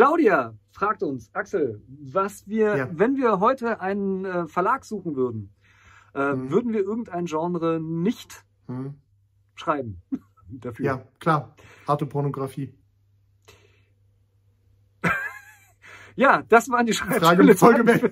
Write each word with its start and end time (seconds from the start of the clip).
Claudia 0.00 0.54
fragt 0.72 1.02
uns, 1.02 1.28
Axel, 1.34 1.82
was 1.86 2.48
wir, 2.48 2.74
Ja. 2.74 2.88
wenn 2.90 3.18
wir 3.18 3.38
heute 3.38 3.82
einen 3.82 4.24
äh, 4.24 4.46
Verlag 4.46 4.86
suchen 4.86 5.14
würden, 5.14 5.54
äh, 6.14 6.32
Mhm. 6.32 6.50
würden 6.50 6.72
wir 6.72 6.80
irgendein 6.80 7.26
Genre 7.26 7.78
nicht 7.80 8.46
Hm. 8.66 8.94
schreiben 9.54 10.00
dafür? 10.48 10.86
Ja, 10.86 11.04
klar. 11.18 11.54
Harte 11.86 12.06
Pornografie. 12.06 12.72
Ja, 16.16 16.44
das 16.48 16.70
waren 16.70 16.86
die 16.86 16.94
Frage 16.94 17.54
Folge. 17.54 17.84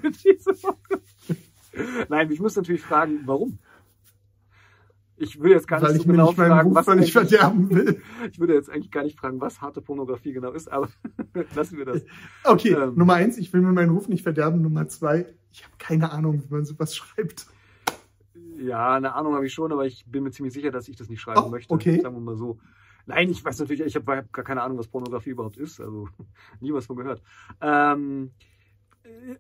Nein, 2.11 2.31
ich 2.31 2.39
muss 2.41 2.55
natürlich 2.55 2.83
fragen, 2.83 3.21
warum? 3.25 3.61
Ich 5.21 5.41
will 5.41 5.51
jetzt 5.51 5.67
gar 5.67 5.79
nicht 5.81 5.89
Weil 5.89 5.95
so 5.97 6.01
ich 6.03 6.07
genau 6.07 6.27
nicht 6.29 6.37
fragen, 6.37 6.75
was 6.75 6.89
eigentlich- 6.89 7.13
verderben 7.13 7.71
will. 7.71 8.01
Ich 8.33 8.39
würde 8.39 8.55
jetzt 8.55 8.71
eigentlich 8.71 8.91
gar 8.91 9.03
nicht 9.03 9.19
fragen, 9.19 9.41
was 9.41 9.61
harte 9.61 9.81
Pornografie 9.83 10.33
genau 10.33 10.53
ist, 10.53 10.71
aber 10.71 10.89
lassen 11.57 11.77
wir 11.79 11.85
das. 11.87 12.05
Okay, 12.45 12.71
Ähm. 12.75 12.95
Nummer 12.95 13.15
eins, 13.15 13.37
ich 13.39 13.53
will 13.53 13.61
mir 13.61 13.73
meinen 13.73 13.91
Ruf 13.91 14.09
nicht 14.09 14.23
verderben. 14.23 14.63
Nummer 14.63 14.87
zwei, 14.89 15.27
ich 15.53 15.65
habe 15.65 15.75
keine 15.79 16.13
Ahnung, 16.13 16.43
wie 16.47 16.55
man 16.55 16.65
sowas 16.65 16.95
schreibt. 16.95 17.47
Ja, 18.59 18.95
eine 18.95 19.15
Ahnung 19.15 19.35
habe 19.35 19.47
ich 19.47 19.53
schon, 19.55 19.73
aber 19.73 19.87
ich 19.87 20.05
bin 20.07 20.23
mir 20.25 20.31
ziemlich 20.31 20.53
sicher, 20.55 20.71
dass 20.71 20.89
ich 20.89 20.97
das 20.97 21.09
nicht 21.09 21.21
schreiben 21.21 21.43
Oh, 21.45 21.49
möchte. 21.49 21.73
okay. 21.73 22.01
Sagen 22.01 22.15
wir 22.17 22.21
mal 22.21 22.37
so. 22.37 22.59
Nein, 23.07 23.31
ich 23.31 23.45
weiß 23.45 23.59
natürlich, 23.61 23.81
ich 23.87 23.97
habe 23.97 24.17
hab 24.19 24.33
gar 24.33 24.45
keine 24.45 24.63
Ahnung, 24.63 24.79
was 24.79 24.89
Pornografie 24.89 25.31
überhaupt 25.31 25.57
ist. 25.57 25.81
Also 25.81 26.09
nie 26.61 26.73
was 26.73 26.87
von 26.87 26.97
gehört. 26.97 27.23
Ähm, 27.61 28.31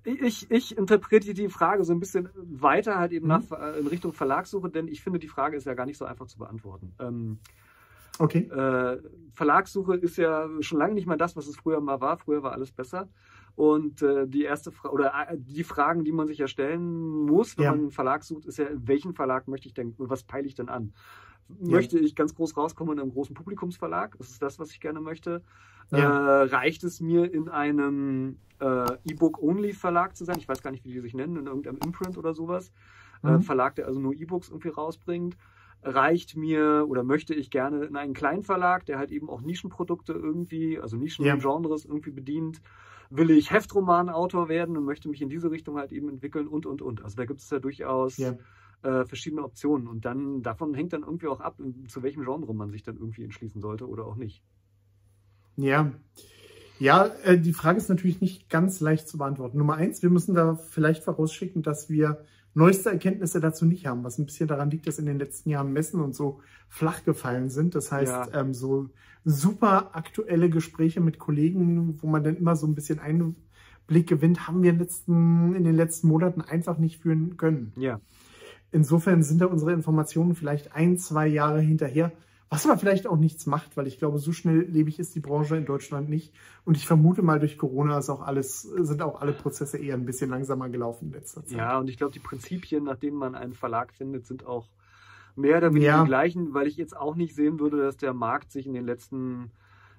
ich, 0.04 0.50
ich 0.50 0.76
interpretiere 0.76 1.34
die 1.34 1.48
Frage 1.48 1.84
so 1.84 1.92
ein 1.92 2.00
bisschen 2.00 2.28
weiter 2.34 2.96
halt 2.98 3.12
eben 3.12 3.26
Mhm. 3.26 3.32
nach, 3.32 3.52
äh, 3.52 3.78
in 3.78 3.86
Richtung 3.86 4.12
Verlagssuche, 4.12 4.70
denn 4.70 4.88
ich 4.88 5.02
finde, 5.02 5.18
die 5.18 5.28
Frage 5.28 5.56
ist 5.56 5.64
ja 5.66 5.74
gar 5.74 5.86
nicht 5.86 5.98
so 5.98 6.04
einfach 6.04 6.26
zu 6.26 6.38
beantworten. 6.38 6.94
Ähm, 6.98 7.38
Okay. 8.20 8.50
äh, 8.50 8.98
Verlagssuche 9.32 9.94
ist 9.96 10.16
ja 10.16 10.48
schon 10.60 10.78
lange 10.78 10.94
nicht 10.94 11.06
mehr 11.06 11.16
das, 11.16 11.36
was 11.36 11.46
es 11.46 11.56
früher 11.56 11.80
mal 11.80 12.00
war. 12.00 12.18
Früher 12.18 12.42
war 12.42 12.52
alles 12.52 12.72
besser. 12.72 13.08
Und 13.54 14.02
äh, 14.02 14.26
die 14.26 14.42
erste 14.42 14.72
Frage 14.72 14.94
oder 14.94 15.12
äh, 15.28 15.36
die 15.38 15.62
Fragen, 15.64 16.04
die 16.04 16.12
man 16.12 16.26
sich 16.26 16.38
ja 16.38 16.48
stellen 16.48 17.26
muss, 17.26 17.56
wenn 17.56 17.64
Ja. 17.64 17.70
man 17.72 17.80
einen 17.80 17.90
Verlag 17.90 18.24
sucht, 18.24 18.46
ist 18.46 18.58
ja, 18.58 18.66
welchen 18.74 19.14
Verlag 19.14 19.46
möchte 19.48 19.68
ich 19.68 19.74
denn, 19.74 19.94
was 19.98 20.24
peile 20.24 20.46
ich 20.46 20.54
denn 20.54 20.68
an? 20.68 20.92
Ja. 21.48 21.70
Möchte 21.70 21.98
ich 21.98 22.14
ganz 22.14 22.34
groß 22.34 22.56
rauskommen 22.56 22.94
in 22.94 23.00
einem 23.00 23.12
großen 23.12 23.34
Publikumsverlag? 23.34 24.16
Das 24.18 24.28
ist 24.30 24.42
das, 24.42 24.58
was 24.58 24.70
ich 24.70 24.80
gerne 24.80 25.00
möchte. 25.00 25.42
Ja. 25.90 26.42
Äh, 26.42 26.46
reicht 26.48 26.84
es 26.84 27.00
mir 27.00 27.32
in 27.32 27.48
einem 27.48 28.38
äh, 28.60 28.86
E-Book-Only-Verlag 29.04 30.14
zu 30.16 30.24
sein? 30.24 30.36
Ich 30.38 30.48
weiß 30.48 30.62
gar 30.62 30.70
nicht, 30.70 30.84
wie 30.84 30.92
die 30.92 31.00
sich 31.00 31.14
nennen, 31.14 31.36
in 31.36 31.46
irgendeinem 31.46 31.78
Imprint 31.84 32.18
oder 32.18 32.34
sowas. 32.34 32.70
Äh, 33.24 33.30
Mhm. 33.32 33.42
Verlag, 33.42 33.74
der 33.76 33.86
also 33.86 33.98
nur 33.98 34.14
E-Books 34.14 34.48
irgendwie 34.48 34.68
rausbringt 34.68 35.36
reicht 35.82 36.36
mir 36.36 36.86
oder 36.88 37.04
möchte 37.04 37.34
ich 37.34 37.50
gerne 37.50 37.84
in 37.84 37.94
einen 37.96 38.12
kleinen 38.12 38.42
Verlag, 38.42 38.84
der 38.86 38.98
halt 38.98 39.12
eben 39.12 39.30
auch 39.30 39.40
Nischenprodukte 39.42 40.12
irgendwie, 40.12 40.78
also 40.78 40.96
Ja. 40.96 41.02
Nischengenres 41.02 41.84
irgendwie 41.84 42.10
bedient. 42.10 42.60
Will 43.10 43.30
ich 43.30 43.52
Heftromanautor 43.52 44.48
werden 44.48 44.76
und 44.76 44.84
möchte 44.84 45.08
mich 45.08 45.22
in 45.22 45.28
diese 45.28 45.50
Richtung 45.52 45.76
halt 45.78 45.92
eben 45.92 46.08
entwickeln 46.08 46.48
und, 46.48 46.66
und, 46.66 46.82
und. 46.82 47.04
Also 47.04 47.16
da 47.16 47.24
gibt 47.26 47.40
es 47.40 47.48
ja 47.48 47.58
durchaus 47.60 48.16
Ja. 48.18 48.34
Äh, 48.82 49.04
verschiedene 49.04 49.42
Optionen. 49.42 49.88
Und 49.88 50.04
dann, 50.04 50.42
davon 50.42 50.74
hängt 50.74 50.92
dann 50.92 51.02
irgendwie 51.02 51.28
auch 51.28 51.40
ab, 51.40 51.60
zu 51.88 52.02
welchem 52.02 52.24
Genre 52.24 52.54
man 52.54 52.70
sich 52.70 52.82
dann 52.82 52.96
irgendwie 52.96 53.24
entschließen 53.24 53.60
sollte 53.60 53.88
oder 53.88 54.06
auch 54.06 54.16
nicht. 54.16 54.42
Ja. 55.56 55.92
Ja, 56.78 57.06
äh, 57.24 57.38
die 57.38 57.52
Frage 57.52 57.78
ist 57.78 57.88
natürlich 57.88 58.20
nicht 58.20 58.48
ganz 58.48 58.80
leicht 58.80 59.08
zu 59.08 59.18
beantworten. 59.18 59.58
Nummer 59.58 59.74
eins, 59.74 60.02
wir 60.02 60.10
müssen 60.10 60.34
da 60.34 60.54
vielleicht 60.54 61.02
vorausschicken, 61.02 61.62
dass 61.62 61.90
wir 61.90 62.24
neueste 62.54 62.90
Erkenntnisse 62.90 63.40
dazu 63.40 63.66
nicht 63.66 63.86
haben, 63.86 64.04
was 64.04 64.18
ein 64.18 64.26
bisschen 64.26 64.48
daran 64.48 64.70
liegt, 64.70 64.86
dass 64.86 64.98
in 64.98 65.06
den 65.06 65.18
letzten 65.18 65.50
Jahren 65.50 65.72
Messen 65.72 66.00
und 66.00 66.14
so 66.14 66.40
flach 66.68 67.04
gefallen 67.04 67.50
sind. 67.50 67.74
Das 67.74 67.90
heißt, 67.90 68.32
Ja. 68.32 68.40
ähm, 68.40 68.54
so 68.54 68.90
super 69.24 69.96
aktuelle 69.96 70.48
Gespräche 70.50 71.00
mit 71.00 71.18
Kollegen, 71.18 72.00
wo 72.00 72.06
man 72.06 72.22
dann 72.22 72.36
immer 72.36 72.54
so 72.56 72.66
ein 72.66 72.74
bisschen 72.74 73.00
Einblick 73.00 74.08
gewinnt, 74.08 74.46
haben 74.46 74.62
wir 74.62 74.70
in, 74.70 74.78
letzten, 74.78 75.54
in 75.54 75.64
den 75.64 75.74
letzten 75.74 76.08
Monaten 76.08 76.40
einfach 76.40 76.78
nicht 76.78 77.00
führen 77.00 77.36
können. 77.36 77.72
Ja. 77.76 78.00
Insofern 78.70 79.22
sind 79.22 79.40
da 79.40 79.46
unsere 79.46 79.72
Informationen 79.72 80.34
vielleicht 80.34 80.74
ein, 80.74 80.98
zwei 80.98 81.26
Jahre 81.26 81.60
hinterher, 81.60 82.12
was 82.50 82.66
aber 82.66 82.78
vielleicht 82.78 83.06
auch 83.06 83.16
nichts 83.18 83.46
macht, 83.46 83.76
weil 83.76 83.86
ich 83.86 83.98
glaube, 83.98 84.18
so 84.18 84.32
schnelllebig 84.32 84.98
ist 84.98 85.14
die 85.14 85.20
Branche 85.20 85.56
in 85.56 85.66
Deutschland 85.66 86.08
nicht. 86.08 86.32
Und 86.64 86.76
ich 86.76 86.86
vermute 86.86 87.22
mal, 87.22 87.38
durch 87.40 87.58
Corona 87.58 87.98
ist 87.98 88.08
auch 88.08 88.22
alles, 88.22 88.62
sind 88.62 89.02
auch 89.02 89.20
alle 89.20 89.32
Prozesse 89.32 89.78
eher 89.78 89.94
ein 89.94 90.06
bisschen 90.06 90.30
langsamer 90.30 90.68
gelaufen 90.68 91.08
in 91.08 91.12
letzter 91.12 91.44
Zeit. 91.44 91.58
Ja, 91.58 91.78
und 91.78 91.90
ich 91.90 91.98
glaube, 91.98 92.12
die 92.12 92.18
Prinzipien, 92.20 92.84
nach 92.84 92.96
denen 92.96 93.16
man 93.16 93.34
einen 93.34 93.52
Verlag 93.54 93.92
findet, 93.92 94.26
sind 94.26 94.46
auch 94.46 94.66
mehr 95.36 95.58
oder 95.58 95.70
weniger 95.74 95.92
Ja. 95.92 96.02
die 96.02 96.08
gleichen, 96.08 96.54
weil 96.54 96.66
ich 96.66 96.76
jetzt 96.76 96.96
auch 96.96 97.14
nicht 97.16 97.34
sehen 97.34 97.60
würde, 97.60 97.82
dass 97.82 97.96
der 97.96 98.14
Markt 98.14 98.50
sich 98.50 98.66
in 98.66 98.72
den 98.74 98.84
letzten 98.86 99.50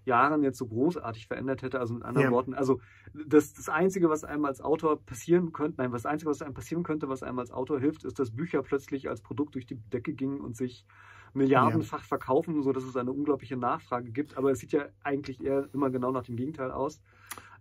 Jahren 0.06 0.44
jetzt 0.44 0.58
so 0.58 0.68
großartig 0.68 1.28
verändert 1.28 1.62
hätte. 1.62 1.80
Also 1.80 1.94
mit 1.94 2.04
anderen 2.04 2.28
Ja. 2.28 2.32
Worten, 2.32 2.54
also 2.54 2.80
das, 3.14 3.54
das 3.54 3.70
Einzige, 3.70 4.10
was 4.10 4.24
einem 4.24 4.46
als 4.46 4.62
Autor 4.62 5.04
passieren 5.06 5.52
könnte, 5.52 5.82
nein, 5.82 5.92
das 5.92 6.06
Einzige, 6.06 6.30
was 6.32 6.42
einem 6.42 6.54
passieren 6.54 6.84
könnte, 6.84 7.10
was 7.10 7.24
einem 7.24 7.40
als 7.40 7.52
Autor 7.52 7.80
hilft, 7.80 8.04
ist, 8.06 8.20
dass 8.20 8.32
Bücher 8.36 8.62
plötzlich 8.64 9.10
als 9.10 9.22
Produkt 9.22 9.56
durch 9.56 9.66
die 9.66 9.76
Decke 9.76 10.14
gingen 10.14 10.42
und 10.42 10.56
sich 10.58 10.86
milliardenfach 11.34 12.04
verkaufen, 12.04 12.64
so 12.64 12.72
dass 12.72 12.84
es 12.84 12.96
eine 12.98 13.12
unglaubliche 13.12 13.56
Nachfrage 13.58 14.12
gibt. 14.12 14.38
Aber 14.38 14.52
es 14.52 14.60
sieht 14.60 14.72
ja 14.72 14.86
eigentlich 15.04 15.44
eher 15.44 15.70
immer 15.74 15.90
genau 15.92 16.12
nach 16.12 16.24
dem 16.24 16.36
Gegenteil 16.36 16.72
aus. 16.72 17.02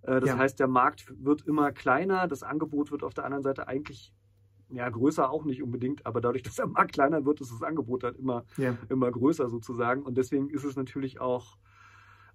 Äh, 0.02 0.20
Das 0.20 0.30
Ja. 0.30 0.38
heißt, 0.38 0.58
der 0.60 0.68
Markt 0.68 1.12
wird 1.18 1.42
immer 1.42 1.72
kleiner, 1.72 2.28
das 2.28 2.42
Angebot 2.42 2.90
wird 2.90 3.02
auf 3.02 3.14
der 3.14 3.24
anderen 3.24 3.42
Seite 3.42 3.68
eigentlich 3.68 4.14
ja, 4.70 4.88
größer 4.88 5.30
auch 5.30 5.44
nicht 5.46 5.62
unbedingt, 5.62 6.04
aber 6.06 6.20
dadurch, 6.20 6.42
dass 6.52 6.56
der 6.56 6.66
Markt 6.66 6.92
kleiner 6.92 7.24
wird, 7.24 7.40
ist 7.40 7.52
das 7.52 7.62
Angebot 7.62 8.04
halt 8.04 8.16
immer, 8.16 8.44
Ja. 8.56 8.76
immer 8.90 9.10
größer 9.10 9.48
sozusagen. 9.48 10.02
Und 10.02 10.18
deswegen 10.18 10.50
ist 10.50 10.64
es 10.64 10.76
natürlich 10.76 11.20
auch, 11.20 11.56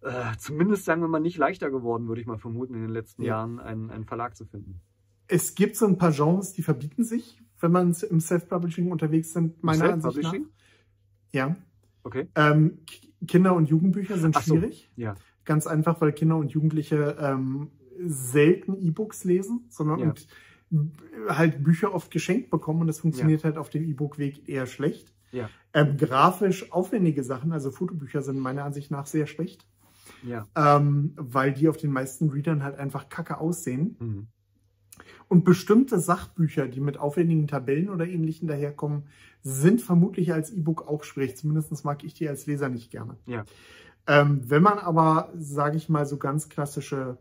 äh, 0.03 0.37
zumindest 0.37 0.85
sagen 0.85 1.01
wir 1.01 1.07
mal, 1.07 1.19
nicht 1.19 1.37
leichter 1.37 1.69
geworden, 1.71 2.07
würde 2.07 2.21
ich 2.21 2.27
mal 2.27 2.37
vermuten, 2.37 2.73
in 2.75 2.81
den 2.81 2.89
letzten 2.91 3.23
Ja. 3.23 3.29
Jahren 3.37 3.59
einen, 3.59 3.89
einen 3.89 4.05
Verlag 4.05 4.35
zu 4.35 4.45
finden. 4.45 4.81
Es 5.27 5.55
gibt 5.55 5.75
so 5.75 5.85
ein 5.85 5.97
paar 5.97 6.11
Genres, 6.11 6.53
die 6.53 6.61
verbieten 6.63 7.03
sich, 7.03 7.41
wenn 7.59 7.71
man 7.71 7.95
im 8.09 8.19
Self-Publishing 8.19 8.91
unterwegs 8.91 9.33
sind, 9.33 9.63
meiner 9.63 9.93
Ansicht 9.93 10.21
nach. 10.21 10.33
Ja. 11.31 11.55
Okay. 12.03 12.27
Ähm, 12.35 12.79
Kinder- 13.27 13.55
und 13.55 13.69
Jugendbücher 13.69 14.17
sind 14.17 14.35
Ach 14.35 14.43
so. 14.43 14.55
schwierig. 14.55 14.91
Ja. 14.97 15.15
Ganz 15.45 15.65
einfach, 15.67 16.01
weil 16.01 16.11
Kinder 16.11 16.35
und 16.37 16.51
Jugendliche 16.51 17.15
ähm, 17.19 17.71
selten 18.05 18.75
E-Books 18.77 19.23
lesen, 19.23 19.65
sondern 19.69 19.99
Ja. 19.99 20.05
und 20.09 20.27
b- 20.69 20.89
halt 21.29 21.63
Bücher 21.63 21.93
oft 21.93 22.11
geschenkt 22.11 22.49
bekommen 22.49 22.81
und 22.81 22.87
das 22.87 22.99
funktioniert 22.99 23.43
halt 23.45 23.57
auf 23.57 23.69
dem 23.69 23.85
E-Book-Weg 23.85 24.49
eher 24.49 24.65
schlecht. 24.65 25.13
Ja. 25.31 25.49
Ähm, 25.73 25.95
grafisch 25.97 26.71
aufwendige 26.71 27.23
Sachen, 27.23 27.53
also 27.53 27.71
Fotobücher, 27.71 28.21
sind 28.21 28.39
meiner 28.39 28.65
Ansicht 28.65 28.91
nach 28.91 29.05
sehr 29.07 29.25
schlecht, 29.25 29.65
Ja. 30.23 30.47
ähm, 30.55 31.13
weil 31.15 31.53
die 31.53 31.67
auf 31.67 31.77
den 31.77 31.91
meisten 31.91 32.29
Readern 32.29 32.63
halt 32.63 32.77
einfach 32.77 33.09
kacke 33.09 33.37
aussehen. 33.39 33.97
Mhm. 33.99 34.27
Und 35.27 35.43
bestimmte 35.43 35.99
Sachbücher, 35.99 36.67
die 36.67 36.79
mit 36.79 36.97
aufwendigen 36.97 37.47
Tabellen 37.47 37.89
oder 37.89 38.07
ähnlichen 38.07 38.47
daherkommen, 38.47 39.03
sind 39.41 39.81
vermutlich 39.81 40.33
als 40.33 40.51
E-Book 40.51 40.87
auch 40.87 41.03
schwierig. 41.03 41.37
Zumindest 41.37 41.83
mag 41.83 42.03
ich 42.03 42.13
die 42.13 42.29
als 42.29 42.45
Leser 42.45 42.69
nicht 42.69 42.91
gerne. 42.91 43.17
Ja. 43.25 43.43
Ähm, 44.05 44.41
wenn 44.45 44.61
man 44.61 44.79
aber, 44.79 45.31
sage 45.35 45.77
ich 45.77 45.89
mal, 45.89 46.05
so 46.05 46.17
ganz 46.17 46.49
klassische 46.49 47.17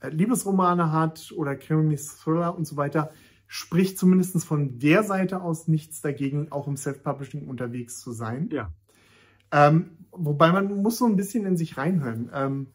äh, 0.00 0.08
Liebesromane 0.08 0.92
hat 0.92 1.32
oder 1.36 1.56
Krimis, 1.56 2.16
Thriller 2.16 2.56
und 2.56 2.66
so 2.66 2.76
weiter, 2.76 3.10
spricht 3.46 3.98
zumindest 3.98 4.44
von 4.44 4.78
der 4.78 5.02
Seite 5.04 5.40
aus 5.40 5.68
nichts 5.68 6.00
dagegen, 6.00 6.50
auch 6.50 6.66
im 6.66 6.76
Self-Publishing 6.76 7.48
unterwegs 7.48 8.00
zu 8.00 8.12
sein. 8.12 8.48
Ja. 8.52 8.72
Ähm, 9.52 9.90
wobei 10.18 10.52
man 10.52 10.82
muss 10.82 10.98
so 10.98 11.06
ein 11.06 11.16
bisschen 11.16 11.46
in 11.46 11.56
sich 11.56 11.76
reinhören. 11.76 12.30
Ähm, 12.32 12.66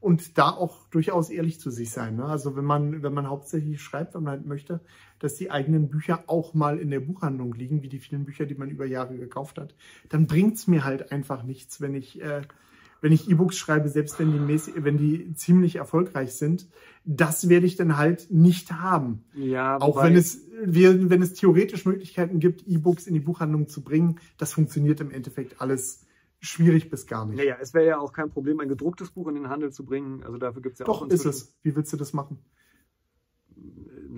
und 0.00 0.38
da 0.38 0.50
auch 0.50 0.86
durchaus 0.88 1.28
ehrlich 1.28 1.60
zu 1.60 1.70
sich 1.70 1.90
sein. 1.90 2.16
Ne? 2.16 2.24
Also 2.24 2.56
wenn 2.56 2.64
man, 2.64 3.02
wenn 3.02 3.12
man 3.12 3.28
hauptsächlich 3.28 3.82
schreibt, 3.82 4.14
wenn 4.14 4.22
man 4.22 4.32
halt 4.32 4.46
möchte, 4.46 4.80
dass 5.18 5.34
die 5.34 5.50
eigenen 5.50 5.88
Bücher 5.88 6.24
auch 6.28 6.54
mal 6.54 6.78
in 6.78 6.90
der 6.90 7.00
Buchhandlung 7.00 7.52
liegen, 7.54 7.82
wie 7.82 7.88
die 7.88 7.98
vielen 7.98 8.24
Bücher, 8.24 8.46
die 8.46 8.54
man 8.54 8.70
über 8.70 8.86
Jahre 8.86 9.16
gekauft 9.16 9.58
hat, 9.58 9.74
dann 10.08 10.26
bringt's 10.26 10.66
mir 10.68 10.84
halt 10.84 11.10
einfach 11.10 11.42
nichts, 11.42 11.80
wenn 11.80 11.94
ich, 11.94 12.22
äh, 12.22 12.42
wenn 13.00 13.12
ich 13.12 13.28
E-Books 13.28 13.56
schreibe, 13.56 13.88
selbst 13.88 14.18
wenn 14.18 14.32
die, 14.32 14.38
mäßig, 14.38 14.74
wenn 14.78 14.98
die 14.98 15.34
ziemlich 15.34 15.76
erfolgreich 15.76 16.34
sind. 16.34 16.68
Das 17.04 17.48
werde 17.48 17.66
ich 17.66 17.76
dann 17.76 17.96
halt 17.96 18.30
nicht 18.30 18.72
haben. 18.72 19.24
Ja, 19.34 19.80
Auch 19.80 20.02
wenn 20.02 20.16
es, 20.16 20.42
wenn 20.62 21.22
es 21.22 21.34
theoretisch 21.34 21.86
Möglichkeiten 21.86 22.40
gibt, 22.40 22.66
E-Books 22.66 23.06
in 23.06 23.14
die 23.14 23.20
Buchhandlung 23.20 23.68
zu 23.68 23.82
bringen, 23.82 24.20
das 24.36 24.52
funktioniert 24.52 25.00
im 25.00 25.10
Endeffekt 25.10 25.60
alles 25.60 26.06
schwierig 26.40 26.90
bis 26.90 27.06
gar 27.06 27.26
nicht. 27.26 27.38
Naja, 27.38 27.56
es 27.60 27.74
wäre 27.74 27.86
ja 27.86 27.98
auch 27.98 28.12
kein 28.12 28.30
Problem, 28.30 28.60
ein 28.60 28.68
gedrucktes 28.68 29.10
Buch 29.10 29.28
in 29.28 29.34
den 29.34 29.48
Handel 29.48 29.72
zu 29.72 29.84
bringen. 29.84 30.22
Also 30.22 30.38
dafür 30.38 30.62
gibt 30.62 30.74
es 30.74 30.78
ja 30.80 30.86
auch 30.86 31.00
Doch, 31.00 31.08
ist 31.08 31.24
es. 31.24 31.56
Wie 31.62 31.74
willst 31.74 31.92
du 31.92 31.96
das 31.96 32.12
machen? 32.12 32.38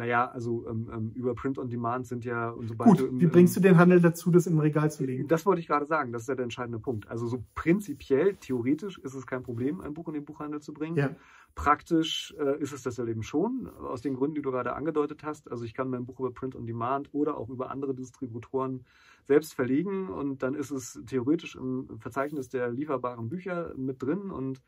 Naja, 0.00 0.30
also 0.30 0.66
ähm, 0.66 0.90
ähm, 0.90 1.12
über 1.14 1.34
Print 1.34 1.58
on 1.58 1.68
Demand 1.68 2.06
sind 2.06 2.24
ja 2.24 2.48
und 2.48 2.68
so 2.68 2.74
Gut, 2.74 3.06
wie 3.20 3.26
bringst 3.26 3.54
du 3.54 3.60
den 3.60 3.76
Handel 3.76 4.00
dazu, 4.00 4.30
das 4.30 4.46
im 4.46 4.58
Regal 4.58 4.90
zu 4.90 5.04
legen? 5.04 5.28
Das 5.28 5.44
wollte 5.44 5.60
ich 5.60 5.66
gerade 5.66 5.84
sagen, 5.84 6.10
das 6.10 6.22
ist 6.22 6.28
ja 6.28 6.34
der 6.34 6.44
entscheidende 6.44 6.78
Punkt. 6.78 7.06
Also 7.10 7.26
so 7.26 7.44
prinzipiell, 7.54 8.34
theoretisch 8.36 8.96
ist 8.96 9.12
es 9.12 9.26
kein 9.26 9.42
Problem, 9.42 9.82
ein 9.82 9.92
Buch 9.92 10.08
in 10.08 10.14
den 10.14 10.24
Buchhandel 10.24 10.62
zu 10.62 10.72
bringen. 10.72 10.96
Ja. 10.96 11.14
Praktisch 11.54 12.34
äh, 12.40 12.58
ist 12.62 12.72
es 12.72 12.82
das 12.82 12.96
ja 12.96 13.04
eben 13.04 13.22
schon, 13.22 13.68
aus 13.78 14.00
den 14.00 14.14
Gründen, 14.14 14.36
die 14.36 14.40
du 14.40 14.50
gerade 14.50 14.72
angedeutet 14.72 15.22
hast. 15.22 15.50
Also 15.50 15.66
ich 15.66 15.74
kann 15.74 15.90
mein 15.90 16.06
Buch 16.06 16.18
über 16.18 16.32
Print 16.32 16.56
on 16.56 16.64
Demand 16.64 17.12
oder 17.12 17.36
auch 17.36 17.50
über 17.50 17.70
andere 17.70 17.94
Distributoren 17.94 18.86
selbst 19.24 19.52
verlegen 19.52 20.08
und 20.08 20.42
dann 20.42 20.54
ist 20.54 20.70
es 20.70 20.98
theoretisch 21.04 21.56
im 21.56 21.98
Verzeichnis 21.98 22.48
der 22.48 22.70
lieferbaren 22.70 23.28
Bücher 23.28 23.74
mit 23.76 24.02
drin 24.02 24.30
und 24.30 24.62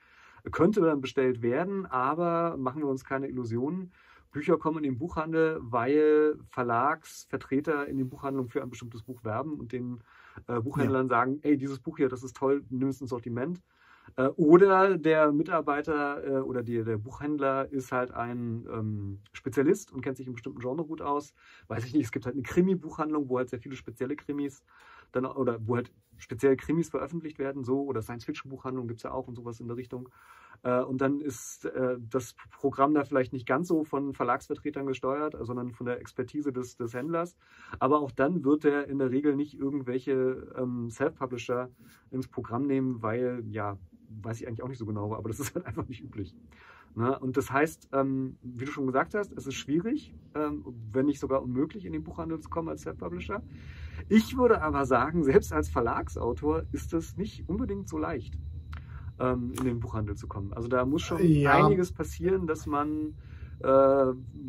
könnte 0.51 0.83
dann 0.83 1.01
bestellt 1.01 1.41
werden, 1.41 1.87
aber 1.87 2.59
machen 2.59 2.83
wir 2.83 2.89
uns 2.89 3.03
keine 3.03 3.29
Illusionen. 3.29 3.93
Bücher 4.33 4.59
kommen 4.59 4.79
in 4.79 4.85
den 4.85 4.99
Buchhandel, 4.99 5.59
weil 5.61 6.39
Verlagsvertreter 6.49 7.87
in 7.87 7.99
den 7.99 8.09
Buchhandlungen 8.09 8.51
für 8.51 8.63
ein 8.63 8.71
bestimmtes 8.71 9.03
Buch 9.03 9.23
werben 9.25 9.61
und 9.61 9.73
den 9.73 10.03
äh, 10.49 10.61
Buchhändlern 10.61 11.07
ja. 11.07 11.11
sagen, 11.11 11.39
ey, 11.43 11.57
dieses 11.57 11.79
Buch 11.79 11.99
hier, 11.99 12.09
das 12.09 12.23
ist 12.23 12.37
toll, 12.37 12.65
nimm 12.71 12.89
es 12.89 13.01
ins 13.01 13.11
Sortiment. 13.11 13.61
Äh, 14.17 14.29
oder 14.37 14.99
der 14.99 15.33
Mitarbeiter 15.33 16.27
äh, 16.27 16.41
oder 16.41 16.63
die, 16.63 16.83
der 16.83 16.99
Buchhändler 16.99 17.71
ist 17.71 17.93
halt 17.93 18.11
ein 18.13 18.67
ähm, 18.73 19.21
Spezialist 19.33 19.93
und 19.93 20.03
kennt 20.03 20.17
sich 20.17 20.27
im 20.27 20.33
bestimmten 20.33 20.61
Genre 20.61 20.85
gut 20.85 21.03
aus. 21.03 21.35
Weiß 21.69 21.85
ich 21.85 21.95
nicht, 21.95 22.05
es 22.05 22.13
gibt 22.13 22.27
halt 22.27 22.35
eine 22.35 22.43
Krimi-Buchhandlung, 22.43 23.29
wo 23.29 23.39
halt 23.39 23.51
sehr 23.51 23.61
viele 23.61 23.77
spezielle 23.77 24.17
Krimis 24.17 24.63
dann, 25.13 25.27
oder 25.27 25.59
wo 25.67 25.77
halt 25.77 25.93
spezielle 26.19 26.57
Krimis 26.57 26.91
veröffentlicht 26.91 27.39
werden, 27.39 27.65
so, 27.65 27.83
oder 27.83 28.03
Science-Fiction-Buchhandlung 28.03 28.87
gibt 28.87 29.01
es 29.01 29.05
ja 29.05 29.13
auch 29.13 29.27
und 29.29 29.35
sowas 29.35 29.61
in 29.61 29.69
der 29.69 29.77
Richtung. 29.77 30.09
Äh, 30.63 30.83
und 30.83 31.01
dann 31.01 31.21
ist 31.21 31.65
äh, 31.65 31.97
das 31.99 32.35
Programm 32.51 32.95
da 32.95 33.05
vielleicht 33.05 33.33
nicht 33.33 33.47
ganz 33.47 33.69
so 33.69 33.85
von 33.85 34.15
Verlagsvertretern 34.15 34.87
gesteuert, 34.87 35.37
sondern 35.41 35.73
von 35.73 35.87
der 35.87 36.01
Expertise 36.01 36.53
des, 36.53 36.77
des 36.77 36.95
Händlers. 36.95 37.37
Aber 37.79 38.01
auch 38.01 38.13
dann 38.13 38.45
wird 38.45 38.65
er 38.65 38.87
in 38.89 38.99
der 38.99 39.11
Regel 39.11 39.35
nicht 39.35 39.55
irgendwelche 39.55 40.53
ähm, 40.57 40.91
Self-Publisher 40.91 41.71
ins 42.11 42.29
Programm 42.29 42.67
nehmen, 42.67 43.03
weil, 43.03 43.43
ja, 43.49 43.77
weiß 44.23 44.41
ich 44.41 44.47
eigentlich 44.47 44.63
auch 44.63 44.69
nicht 44.69 44.79
so 44.79 44.87
genau, 44.87 45.15
aber 45.15 45.29
das 45.29 45.41
ist 45.41 45.55
halt 45.55 45.67
einfach 45.67 45.89
nicht 45.89 46.03
üblich. 46.03 46.35
Ne? 46.95 47.19
Und 47.19 47.37
das 47.37 47.51
heißt, 47.51 47.89
ähm, 47.93 48.37
wie 48.43 48.67
du 48.67 48.71
schon 48.71 48.87
gesagt 48.87 49.15
hast, 49.15 49.33
es 49.33 49.47
ist 49.47 49.55
schwierig, 49.55 50.15
ähm, 50.35 50.65
wenn 50.93 51.07
nicht 51.07 51.21
sogar 51.21 51.43
unmöglich, 51.43 51.87
in 51.87 51.93
den 51.93 52.05
Buchhandel 52.05 52.39
zu 52.41 52.51
kommen 52.51 52.69
als 52.69 52.83
Self-Publisher. 52.83 53.43
Ich 54.09 54.37
würde 54.37 54.63
aber 54.63 54.87
sagen, 54.87 55.25
selbst 55.25 55.53
als 55.53 55.69
Verlagsautor 55.69 56.65
ist 56.73 56.93
es 56.93 57.17
nicht 57.17 57.49
unbedingt 57.49 57.89
so 57.89 57.99
leicht, 57.99 58.39
ähm, 59.21 59.53
in 59.59 59.65
den 59.65 59.81
Buchhandel 59.81 60.17
zu 60.17 60.27
kommen. 60.27 60.53
Also 60.53 60.69
da 60.69 60.85
muss 60.85 61.03
schon 61.03 61.23
ja. 61.23 61.65
einiges 61.65 61.93
passieren, 61.93 62.47
dass 62.47 62.67
man 62.67 63.15
äh, 63.61 63.69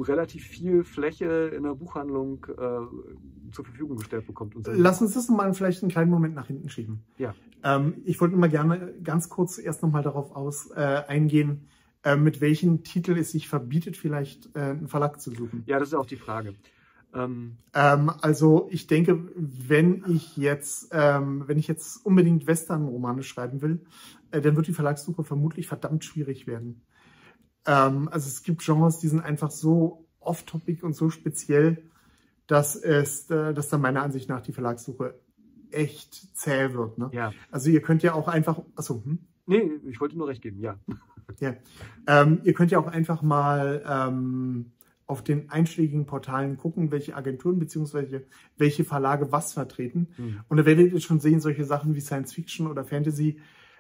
relativ 0.01 0.45
viel 0.45 0.83
Fläche 0.83 1.51
in 1.55 1.63
der 1.63 1.75
Buchhandlung 1.75 2.45
äh, 2.45 3.51
zur 3.51 3.65
Verfügung 3.65 3.97
gestellt 3.97 4.25
bekommt. 4.25 4.55
So. 4.65 4.71
Lass 4.73 5.01
uns 5.01 5.13
das 5.13 5.29
mal 5.29 5.53
vielleicht 5.53 5.83
einen 5.83 5.91
kleinen 5.91 6.09
Moment 6.09 6.35
nach 6.35 6.47
hinten 6.47 6.69
schieben. 6.69 7.03
Ja. 7.17 7.35
Ähm, 7.63 8.01
ich 8.05 8.19
wollte 8.19 8.35
mal 8.35 8.49
gerne 8.49 8.93
ganz 9.03 9.29
kurz 9.29 9.57
erst 9.57 9.83
nochmal 9.83 10.03
darauf 10.03 10.35
aus, 10.35 10.71
äh, 10.71 11.03
eingehen, 11.07 11.67
äh, 12.03 12.15
mit 12.15 12.41
welchem 12.41 12.83
Titel 12.83 13.17
es 13.17 13.31
sich 13.31 13.47
verbietet, 13.47 13.97
vielleicht 13.97 14.55
äh, 14.55 14.59
einen 14.59 14.87
Verlag 14.87 15.21
zu 15.21 15.31
suchen. 15.31 15.63
Ja, 15.67 15.79
das 15.79 15.89
ist 15.89 15.93
auch 15.93 16.05
die 16.05 16.17
Frage. 16.17 16.55
Ähm, 17.13 17.57
ähm, 17.73 18.11
also 18.21 18.67
ich 18.71 18.87
denke, 18.87 19.29
wenn 19.35 20.03
ich 20.07 20.35
jetzt, 20.37 20.89
ähm, 20.91 21.43
wenn 21.47 21.57
ich 21.57 21.67
jetzt 21.67 22.05
unbedingt 22.05 22.47
Western-Romane 22.47 23.23
schreiben 23.23 23.61
will, 23.61 23.85
äh, 24.31 24.41
dann 24.41 24.55
wird 24.55 24.67
die 24.67 24.73
Verlagssuche 24.73 25.23
vermutlich 25.23 25.67
verdammt 25.67 26.03
schwierig 26.03 26.47
werden. 26.47 26.81
Ähm, 27.65 28.09
also 28.09 28.27
es 28.27 28.43
gibt 28.43 28.63
Genres, 28.63 28.99
die 28.99 29.07
sind 29.07 29.21
einfach 29.21 29.51
so 29.51 30.07
off-topic 30.19 30.83
und 30.83 30.95
so 30.95 31.09
speziell, 31.09 31.89
dass 32.47 32.75
es, 32.75 33.29
äh, 33.29 33.53
dass 33.53 33.69
dann 33.69 33.81
meiner 33.81 34.03
Ansicht 34.03 34.29
nach 34.29 34.41
die 34.41 34.53
Verlagssuche 34.53 35.19
echt 35.71 36.35
zäh 36.37 36.73
wird. 36.73 36.97
Ne? 36.97 37.09
Ja. 37.13 37.31
Also 37.51 37.69
ihr 37.69 37.81
könnt 37.81 38.03
ja 38.03 38.13
auch 38.13 38.27
einfach, 38.27 38.61
achso, 38.75 39.01
hm? 39.03 39.19
Nee, 39.45 39.71
ich 39.87 39.99
wollte 39.99 40.17
nur 40.17 40.27
recht 40.27 40.41
geben, 40.41 40.59
ja. 40.61 40.79
ja. 41.39 41.55
Ähm, 42.07 42.41
ihr 42.43 42.53
könnt 42.53 42.71
ja 42.71 42.79
auch 42.79 42.87
einfach 42.87 43.21
mal 43.21 43.83
ähm, 43.85 44.71
auf 45.05 45.23
den 45.23 45.49
einschlägigen 45.49 46.05
Portalen 46.05 46.57
gucken, 46.57 46.91
welche 46.91 47.15
Agenturen 47.15 47.59
bzw. 47.59 48.21
welche 48.57 48.83
Verlage 48.83 49.31
was 49.31 49.53
vertreten. 49.53 50.07
Mhm. 50.17 50.39
Und 50.47 50.57
da 50.57 50.65
werdet 50.65 50.93
ihr 50.93 50.99
schon 51.01 51.19
sehen, 51.19 51.39
solche 51.39 51.65
Sachen 51.65 51.95
wie 51.95 52.01
Science 52.01 52.33
Fiction 52.33 52.67
oder 52.67 52.83
Fantasy. 52.83 53.39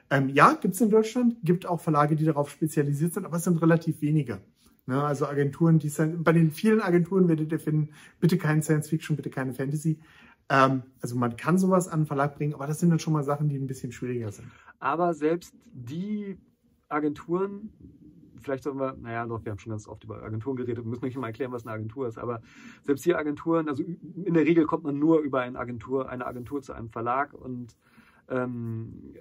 Ähm, 0.09 0.29
ja, 0.29 0.53
gibt 0.53 0.75
es 0.75 0.81
in 0.81 0.89
Deutschland, 0.89 1.37
gibt 1.43 1.65
auch 1.65 1.79
Verlage, 1.79 2.15
die 2.15 2.25
darauf 2.25 2.49
spezialisiert 2.49 3.13
sind, 3.13 3.25
aber 3.25 3.37
es 3.37 3.43
sind 3.45 3.61
relativ 3.61 4.01
wenige. 4.01 4.41
Ne? 4.85 5.01
Also 5.01 5.25
Agenturen, 5.25 5.79
die 5.79 5.89
sind, 5.89 6.23
bei 6.23 6.33
den 6.33 6.51
vielen 6.51 6.81
Agenturen 6.81 7.27
werdet 7.27 7.51
ihr 7.51 7.59
finden, 7.59 7.89
bitte 8.19 8.37
kein 8.37 8.61
Science 8.61 8.89
Fiction, 8.89 9.15
bitte 9.15 9.29
keine 9.29 9.53
Fantasy. 9.53 9.99
Ähm, 10.49 10.83
also 11.01 11.15
man 11.15 11.37
kann 11.37 11.57
sowas 11.57 11.87
an 11.87 12.01
den 12.01 12.05
Verlag 12.05 12.35
bringen, 12.35 12.53
aber 12.53 12.67
das 12.67 12.79
sind 12.79 12.89
dann 12.89 12.99
schon 12.99 13.13
mal 13.13 13.23
Sachen, 13.23 13.49
die 13.49 13.57
ein 13.57 13.67
bisschen 13.67 13.91
schwieriger 13.91 14.31
sind. 14.31 14.47
Aber 14.79 15.13
selbst 15.13 15.53
die 15.71 16.37
Agenturen, 16.89 17.71
vielleicht 18.43 18.63
sollen 18.63 18.79
wir, 18.79 18.95
naja, 19.01 19.25
doch, 19.25 19.43
wir 19.43 19.51
haben 19.51 19.59
schon 19.59 19.71
ganz 19.71 19.87
oft 19.87 20.03
über 20.03 20.21
Agenturen 20.21 20.55
geredet, 20.55 20.83
wir 20.83 20.89
müssen 20.89 21.05
nicht 21.05 21.17
mal 21.17 21.27
erklären, 21.27 21.51
was 21.51 21.65
eine 21.65 21.73
Agentur 21.73 22.07
ist, 22.07 22.17
aber 22.17 22.41
selbst 22.83 23.03
hier 23.03 23.17
Agenturen, 23.17 23.67
also 23.67 23.83
in 23.83 24.33
der 24.33 24.45
Regel 24.45 24.65
kommt 24.65 24.83
man 24.83 24.99
nur 24.99 25.19
über 25.19 25.41
eine 25.41 25.57
Agentur, 25.57 26.09
eine 26.09 26.25
Agentur 26.25 26.61
zu 26.61 26.73
einem 26.73 26.89
Verlag 26.89 27.33
und 27.33 27.75
ähm, 28.29 29.15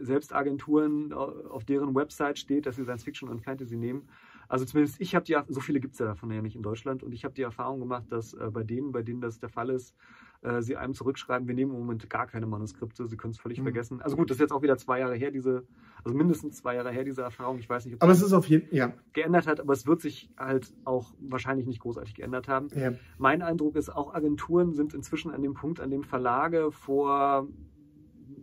selbst 0.00 0.34
Agenturen, 0.34 1.12
auf 1.12 1.64
deren 1.64 1.94
Website 1.94 2.38
steht, 2.38 2.66
dass 2.66 2.76
sie 2.76 2.84
Science 2.84 3.04
Fiction 3.04 3.28
und 3.28 3.42
Fantasy 3.42 3.76
nehmen. 3.76 4.08
Also 4.48 4.64
zumindest 4.64 5.00
ich 5.00 5.14
habe 5.14 5.24
die, 5.24 5.36
so 5.48 5.60
viele 5.60 5.80
gibt 5.80 5.94
es 5.94 5.98
ja 5.98 6.06
davon 6.06 6.30
ja 6.30 6.42
nicht 6.42 6.56
in 6.56 6.62
Deutschland 6.62 7.02
und 7.02 7.12
ich 7.12 7.24
habe 7.24 7.34
die 7.34 7.42
Erfahrung 7.42 7.80
gemacht, 7.80 8.04
dass 8.10 8.34
äh, 8.34 8.50
bei 8.52 8.62
denen, 8.62 8.92
bei 8.92 9.02
denen 9.02 9.20
das 9.20 9.38
der 9.38 9.48
Fall 9.48 9.70
ist, 9.70 9.94
äh, 10.42 10.60
sie 10.60 10.76
einem 10.76 10.94
zurückschreiben, 10.94 11.46
wir 11.46 11.54
nehmen 11.54 11.72
im 11.72 11.78
Moment 11.78 12.10
gar 12.10 12.26
keine 12.26 12.46
Manuskripte, 12.46 13.06
sie 13.06 13.16
können 13.16 13.32
es 13.32 13.38
völlig 13.38 13.58
mhm. 13.58 13.64
vergessen. 13.64 14.02
Also 14.02 14.16
gut, 14.16 14.28
das 14.28 14.36
ist 14.36 14.40
jetzt 14.40 14.52
auch 14.52 14.62
wieder 14.62 14.76
zwei 14.76 14.98
Jahre 14.98 15.14
her, 15.14 15.30
diese, 15.30 15.64
also 16.02 16.16
mindestens 16.16 16.56
zwei 16.56 16.74
Jahre 16.74 16.90
her, 16.90 17.04
diese 17.04 17.22
Erfahrung. 17.22 17.58
Ich 17.58 17.68
weiß 17.68 17.84
nicht, 17.86 17.94
ob 17.94 18.02
aber 18.02 18.12
es 18.12 18.22
ist 18.22 18.32
auf 18.32 18.46
jeden 18.46 18.74
ja. 18.74 18.92
geändert 19.12 19.46
hat, 19.46 19.60
aber 19.60 19.72
es 19.72 19.86
wird 19.86 20.00
sich 20.00 20.30
halt 20.36 20.72
auch 20.84 21.14
wahrscheinlich 21.20 21.66
nicht 21.66 21.80
großartig 21.80 22.14
geändert 22.14 22.48
haben. 22.48 22.68
Ja. 22.74 22.92
Mein 23.18 23.42
Eindruck 23.42 23.76
ist, 23.76 23.88
auch 23.88 24.14
Agenturen 24.14 24.72
sind 24.72 24.94
inzwischen 24.94 25.30
an 25.30 25.42
dem 25.42 25.54
Punkt, 25.54 25.80
an 25.80 25.90
dem 25.90 26.02
Verlage 26.02 26.72
vor, 26.72 27.46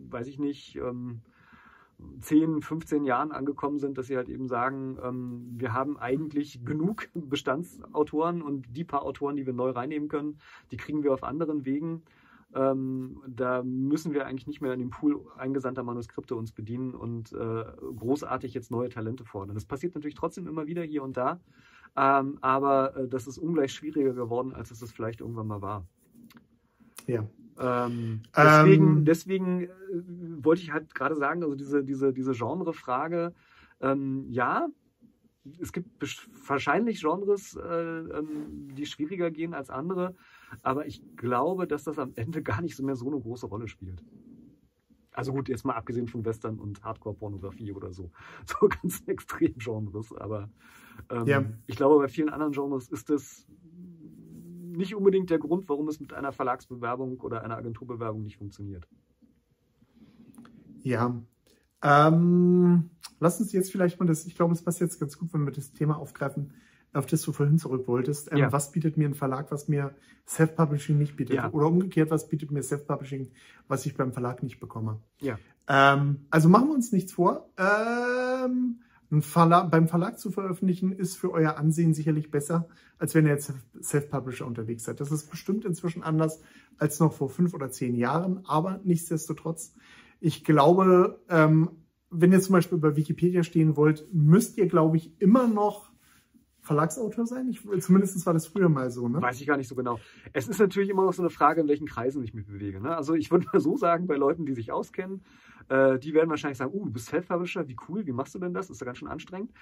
weiß 0.08 0.26
ich 0.26 0.38
nicht, 0.38 0.76
ähm, 0.76 1.20
10, 2.20 2.62
15 2.62 3.04
Jahren 3.04 3.32
angekommen 3.32 3.78
sind, 3.78 3.98
dass 3.98 4.06
sie 4.06 4.16
halt 4.16 4.28
eben 4.28 4.48
sagen, 4.48 4.98
ähm, 5.02 5.50
wir 5.56 5.72
haben 5.72 5.98
eigentlich 5.98 6.64
genug 6.64 7.08
Bestandsautoren 7.14 8.42
und 8.42 8.66
die 8.76 8.84
paar 8.84 9.02
Autoren, 9.02 9.36
die 9.36 9.46
wir 9.46 9.52
neu 9.52 9.70
reinnehmen 9.70 10.08
können, 10.08 10.38
die 10.70 10.76
kriegen 10.76 11.02
wir 11.02 11.12
auf 11.12 11.24
anderen 11.24 11.64
Wegen. 11.64 12.02
Ähm, 12.52 13.22
da 13.28 13.62
müssen 13.62 14.12
wir 14.12 14.26
eigentlich 14.26 14.48
nicht 14.48 14.60
mehr 14.60 14.72
in 14.72 14.80
dem 14.80 14.90
Pool 14.90 15.20
eingesandter 15.36 15.84
Manuskripte 15.84 16.34
uns 16.34 16.50
bedienen 16.50 16.94
und 16.94 17.32
äh, 17.32 17.64
großartig 17.96 18.54
jetzt 18.54 18.70
neue 18.72 18.88
Talente 18.88 19.24
fordern. 19.24 19.54
Das 19.54 19.64
passiert 19.64 19.94
natürlich 19.94 20.16
trotzdem 20.16 20.48
immer 20.48 20.66
wieder 20.66 20.82
hier 20.82 21.04
und 21.04 21.16
da, 21.16 21.40
ähm, 21.96 22.38
aber 22.40 22.96
äh, 22.96 23.08
das 23.08 23.28
ist 23.28 23.38
ungleich 23.38 23.72
schwieriger 23.72 24.14
geworden, 24.14 24.52
als 24.52 24.72
es 24.72 24.80
das 24.80 24.90
vielleicht 24.90 25.20
irgendwann 25.20 25.46
mal 25.46 25.62
war. 25.62 25.86
Ja, 27.06 27.24
ähm, 27.60 28.22
deswegen, 28.34 28.86
ähm, 28.86 29.04
deswegen 29.04 29.62
äh, 29.62 29.68
wollte 30.42 30.62
ich 30.62 30.72
halt 30.72 30.94
gerade 30.94 31.14
sagen, 31.14 31.42
also 31.42 31.54
diese, 31.54 31.84
diese, 31.84 32.12
diese 32.12 32.32
Genre-Frage, 32.32 33.34
ähm, 33.80 34.26
ja, 34.30 34.68
es 35.58 35.72
gibt 35.72 35.88
wahrscheinlich 36.46 37.00
Genres, 37.00 37.56
äh, 37.56 37.60
ähm, 37.60 38.68
die 38.74 38.86
schwieriger 38.86 39.30
gehen 39.30 39.54
als 39.54 39.70
andere, 39.70 40.14
aber 40.62 40.86
ich 40.86 41.02
glaube, 41.16 41.66
dass 41.66 41.84
das 41.84 41.98
am 41.98 42.12
Ende 42.16 42.42
gar 42.42 42.62
nicht 42.62 42.76
so 42.76 42.82
mehr 42.82 42.96
so 42.96 43.06
eine 43.06 43.20
große 43.20 43.46
Rolle 43.46 43.68
spielt. 43.68 44.02
Also 45.12 45.32
gut, 45.32 45.48
jetzt 45.48 45.64
mal 45.64 45.74
abgesehen 45.74 46.06
von 46.06 46.24
Western 46.24 46.58
und 46.58 46.82
Hardcore-Pornografie 46.82 47.72
oder 47.72 47.92
so. 47.92 48.10
So 48.46 48.68
ganz 48.68 49.02
extrem 49.06 49.54
Genres, 49.58 50.14
aber 50.16 50.48
ähm, 51.10 51.26
ja. 51.26 51.44
ich 51.66 51.76
glaube, 51.76 51.98
bei 51.98 52.08
vielen 52.08 52.30
anderen 52.30 52.52
Genres 52.52 52.88
ist 52.88 53.10
es 53.10 53.46
nicht 54.80 54.94
unbedingt 54.94 55.30
der 55.30 55.38
Grund, 55.38 55.68
warum 55.68 55.88
es 55.88 56.00
mit 56.00 56.12
einer 56.12 56.32
Verlagsbewerbung 56.32 57.20
oder 57.20 57.44
einer 57.44 57.56
Agenturbewerbung 57.56 58.22
nicht 58.22 58.38
funktioniert. 58.38 58.88
Ja. 60.82 61.20
Ähm, 61.82 62.90
lass 63.20 63.40
uns 63.40 63.52
jetzt 63.52 63.70
vielleicht 63.70 64.00
mal 64.00 64.06
das, 64.06 64.26
ich 64.26 64.34
glaube, 64.34 64.52
es 64.54 64.62
passt 64.62 64.80
jetzt 64.80 64.98
ganz 64.98 65.16
gut, 65.18 65.32
wenn 65.32 65.44
wir 65.44 65.52
das 65.52 65.72
Thema 65.72 65.98
aufgreifen, 65.98 66.52
auf 66.92 67.06
das 67.06 67.22
du 67.22 67.32
vorhin 67.32 67.58
zurück 67.58 67.86
wolltest. 67.86 68.32
Ähm, 68.32 68.38
ja. 68.38 68.52
Was 68.52 68.72
bietet 68.72 68.96
mir 68.96 69.08
ein 69.08 69.14
Verlag, 69.14 69.50
was 69.50 69.68
mir 69.68 69.94
Self-Publishing 70.26 70.98
nicht 70.98 71.16
bietet? 71.16 71.36
Ja. 71.36 71.50
Oder 71.52 71.66
umgekehrt, 71.66 72.10
was 72.10 72.28
bietet 72.28 72.50
mir 72.50 72.62
Self-Publishing, 72.62 73.30
was 73.68 73.86
ich 73.86 73.96
beim 73.96 74.12
Verlag 74.12 74.42
nicht 74.42 74.58
bekomme? 74.58 75.00
Ja. 75.20 75.38
Ähm, 75.68 76.26
also 76.30 76.48
machen 76.48 76.68
wir 76.68 76.74
uns 76.74 76.92
nichts 76.92 77.12
vor. 77.12 77.48
Ähm, 77.56 78.80
Verlag, 79.18 79.70
beim 79.70 79.88
Verlag 79.88 80.18
zu 80.18 80.30
veröffentlichen, 80.30 80.92
ist 80.92 81.16
für 81.16 81.32
euer 81.32 81.56
Ansehen 81.56 81.94
sicherlich 81.94 82.30
besser, 82.30 82.68
als 82.98 83.14
wenn 83.14 83.26
ihr 83.26 83.32
jetzt 83.32 83.52
Self-Publisher 83.82 84.46
unterwegs 84.46 84.84
seid. 84.84 85.00
Das 85.00 85.10
ist 85.10 85.30
bestimmt 85.30 85.64
inzwischen 85.64 86.02
anders 86.02 86.40
als 86.78 87.00
noch 87.00 87.12
vor 87.12 87.28
fünf 87.28 87.52
oder 87.52 87.70
zehn 87.70 87.96
Jahren, 87.96 88.44
aber 88.46 88.80
nichtsdestotrotz, 88.84 89.74
ich 90.20 90.44
glaube, 90.44 91.20
ähm, 91.28 91.70
wenn 92.10 92.32
ihr 92.32 92.40
zum 92.40 92.52
Beispiel 92.52 92.78
bei 92.78 92.96
Wikipedia 92.96 93.42
stehen 93.42 93.76
wollt, 93.76 94.06
müsst 94.12 94.58
ihr, 94.58 94.66
glaube 94.66 94.96
ich, 94.96 95.20
immer 95.20 95.48
noch 95.48 95.89
Verlagsautor 96.62 97.26
sein? 97.26 97.48
Ich, 97.48 97.62
zumindest 97.82 98.24
war 98.26 98.34
das 98.34 98.46
früher 98.46 98.68
mal 98.68 98.90
so, 98.90 99.08
ne? 99.08 99.20
Weiß 99.20 99.40
ich 99.40 99.46
gar 99.46 99.56
nicht 99.56 99.68
so 99.68 99.74
genau. 99.74 99.98
Es 100.32 100.46
ist 100.46 100.60
natürlich 100.60 100.90
immer 100.90 101.04
noch 101.04 101.12
so 101.12 101.22
eine 101.22 101.30
Frage, 101.30 101.62
in 101.62 101.68
welchen 101.68 101.86
Kreisen 101.86 102.22
ich 102.22 102.34
mich 102.34 102.46
bewege. 102.46 102.80
Ne? 102.80 102.94
Also 102.94 103.14
ich 103.14 103.30
würde 103.30 103.46
mal 103.52 103.60
so 103.60 103.76
sagen, 103.76 104.06
bei 104.06 104.16
Leuten, 104.16 104.44
die 104.44 104.54
sich 104.54 104.70
auskennen, 104.70 105.22
äh, 105.68 105.98
die 105.98 106.12
werden 106.14 106.28
wahrscheinlich 106.28 106.58
sagen, 106.58 106.72
uh, 106.74 106.84
du 106.84 106.92
bist 106.92 107.06
Self-Publisher, 107.06 107.68
wie 107.68 107.76
cool, 107.88 108.06
wie 108.06 108.12
machst 108.12 108.34
du 108.34 108.38
denn 108.38 108.52
das? 108.52 108.70
Ist 108.70 108.80
ja 108.80 108.84
ganz 108.84 108.98
schön 108.98 109.08
anstrengend. 109.08 109.52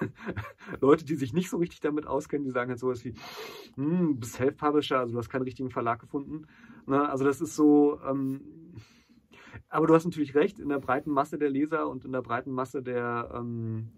Leute, 0.80 1.04
die 1.04 1.14
sich 1.14 1.32
nicht 1.32 1.50
so 1.50 1.58
richtig 1.58 1.80
damit 1.80 2.06
auskennen, 2.06 2.44
die 2.44 2.50
sagen 2.50 2.70
halt 2.70 2.80
sowas 2.80 3.04
wie, 3.04 3.14
hm, 3.76 4.14
du 4.14 4.20
bist 4.20 4.34
Self-Publisher, 4.34 4.98
also 4.98 5.12
du 5.12 5.18
hast 5.18 5.28
keinen 5.28 5.42
richtigen 5.42 5.70
Verlag 5.70 6.00
gefunden. 6.00 6.46
Ne? 6.86 7.08
Also 7.08 7.24
das 7.24 7.40
ist 7.40 7.54
so, 7.54 8.00
ähm, 8.08 8.40
Aber 9.68 9.86
du 9.86 9.94
hast 9.94 10.04
natürlich 10.04 10.34
recht, 10.34 10.58
in 10.58 10.68
der 10.68 10.78
breiten 10.78 11.10
Masse 11.10 11.38
der 11.38 11.50
Leser 11.50 11.88
und 11.88 12.04
in 12.04 12.12
der 12.12 12.22
breiten 12.22 12.50
Masse 12.50 12.82
der, 12.82 13.30
ähm, 13.34 13.90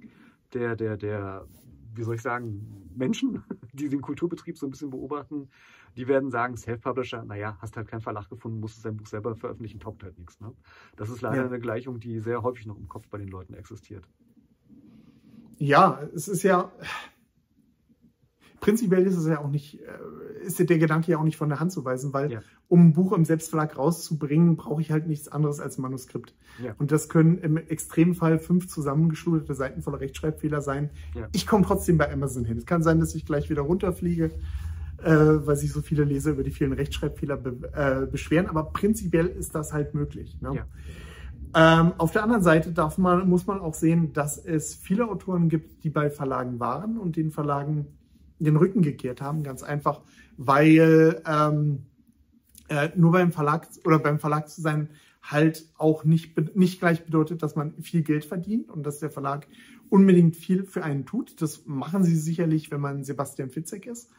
der, 0.52 0.76
der, 0.76 0.96
der, 0.96 1.46
wie 1.94 2.02
soll 2.02 2.16
ich 2.16 2.22
sagen, 2.22 2.90
Menschen, 2.94 3.42
die 3.72 3.88
den 3.88 4.00
Kulturbetrieb 4.00 4.58
so 4.58 4.66
ein 4.66 4.70
bisschen 4.70 4.90
beobachten, 4.90 5.48
die 5.96 6.06
werden 6.06 6.30
sagen, 6.30 6.56
Self-Publisher, 6.56 7.24
naja, 7.24 7.56
hast 7.60 7.76
halt 7.76 7.88
keinen 7.88 8.00
Verlag 8.00 8.28
gefunden, 8.28 8.60
musst 8.60 8.84
dein 8.84 8.96
Buch 8.96 9.06
selber 9.06 9.34
veröffentlichen, 9.34 9.80
taugt 9.80 10.02
halt 10.02 10.18
nichts. 10.18 10.40
Ne? 10.40 10.52
Das 10.96 11.10
ist 11.10 11.20
leider 11.20 11.42
ja. 11.42 11.46
eine 11.46 11.58
Gleichung, 11.58 11.98
die 11.98 12.20
sehr 12.20 12.42
häufig 12.42 12.66
noch 12.66 12.78
im 12.78 12.88
Kopf 12.88 13.08
bei 13.08 13.18
den 13.18 13.28
Leuten 13.28 13.54
existiert. 13.54 14.08
Ja, 15.58 16.00
es 16.14 16.28
ist 16.28 16.42
ja, 16.42 16.72
prinzipiell 18.60 19.06
ist 19.06 19.16
es 19.16 19.26
ja 19.26 19.40
auch 19.40 19.48
nicht, 19.48 19.80
äh, 19.80 20.46
ist 20.46 20.58
der 20.58 20.78
Gedanke 20.78 21.10
ja 21.10 21.18
auch 21.18 21.24
nicht 21.24 21.36
von 21.36 21.48
der 21.48 21.60
Hand 21.60 21.72
zu 21.72 21.84
weisen, 21.84 22.12
weil 22.12 22.32
ja. 22.32 22.42
um 22.68 22.88
ein 22.88 22.92
Buch 22.92 23.12
im 23.12 23.24
Selbstverlag 23.24 23.76
rauszubringen, 23.76 24.56
brauche 24.56 24.80
ich 24.80 24.90
halt 24.90 25.06
nichts 25.06 25.28
anderes 25.28 25.60
als 25.60 25.78
ein 25.78 25.82
Manuskript. 25.82 26.34
Ja. 26.62 26.74
Und 26.78 26.92
das 26.92 27.08
können 27.08 27.38
im 27.38 27.56
Extremfall 27.56 28.38
fünf 28.38 28.68
zusammengeschluderte 28.68 29.54
Seiten 29.54 29.82
voller 29.82 30.00
Rechtschreibfehler 30.00 30.60
sein. 30.60 30.90
Ja. 31.14 31.28
Ich 31.32 31.46
komme 31.46 31.64
trotzdem 31.64 31.98
bei 31.98 32.12
Amazon 32.12 32.44
hin. 32.44 32.58
Es 32.58 32.66
kann 32.66 32.82
sein, 32.82 33.00
dass 33.00 33.14
ich 33.14 33.24
gleich 33.24 33.50
wieder 33.50 33.62
runterfliege, 33.62 34.30
äh, 35.02 35.10
weil 35.10 35.56
sich 35.56 35.72
so 35.72 35.80
viele 35.80 36.04
Leser 36.04 36.32
über 36.32 36.42
die 36.42 36.50
vielen 36.50 36.72
Rechtschreibfehler 36.72 37.38
be 37.38 37.72
äh, 37.72 38.06
beschweren. 38.06 38.46
Aber 38.46 38.64
prinzipiell 38.64 39.26
ist 39.26 39.54
das 39.54 39.72
halt 39.72 39.94
möglich. 39.94 40.38
Ne? 40.40 40.64
Ähm, 41.52 41.92
auf 41.98 42.12
der 42.12 42.22
anderen 42.22 42.42
Seite 42.42 42.70
darf 42.70 42.96
man, 42.96 43.28
muss 43.28 43.46
man 43.46 43.60
auch 43.60 43.74
sehen, 43.74 44.12
dass 44.12 44.38
es 44.38 44.74
viele 44.74 45.08
Autoren 45.08 45.48
gibt, 45.48 45.82
die 45.82 45.90
bei 45.90 46.08
Verlagen 46.10 46.60
waren 46.60 46.96
und 46.96 47.16
den 47.16 47.32
Verlagen 47.32 47.86
den 48.44 48.56
Rücken 48.56 48.82
gekehrt 48.82 49.20
haben, 49.20 49.42
ganz 49.42 49.62
einfach, 49.62 50.02
weil 50.36 51.22
ähm, 51.26 51.86
äh, 52.68 52.90
nur 52.96 53.12
beim 53.12 53.32
Verlag 53.32 53.68
oder 53.84 53.98
beim 53.98 54.18
Verlag 54.18 54.48
zu 54.48 54.60
sein 54.60 54.90
halt 55.22 55.66
auch 55.76 56.04
nicht, 56.04 56.56
nicht 56.56 56.80
gleich 56.80 57.04
bedeutet, 57.04 57.42
dass 57.42 57.54
man 57.54 57.74
viel 57.82 58.02
Geld 58.02 58.24
verdient 58.24 58.70
und 58.70 58.84
dass 58.84 59.00
der 59.00 59.10
Verlag 59.10 59.46
unbedingt 59.90 60.36
viel 60.36 60.64
für 60.64 60.82
einen 60.82 61.04
tut. 61.04 61.42
Das 61.42 61.66
machen 61.66 62.04
sie 62.04 62.16
sicherlich, 62.16 62.70
wenn 62.70 62.80
man 62.80 63.04
Sebastian 63.04 63.50
Fitzek 63.50 63.86
ist. 63.86 64.10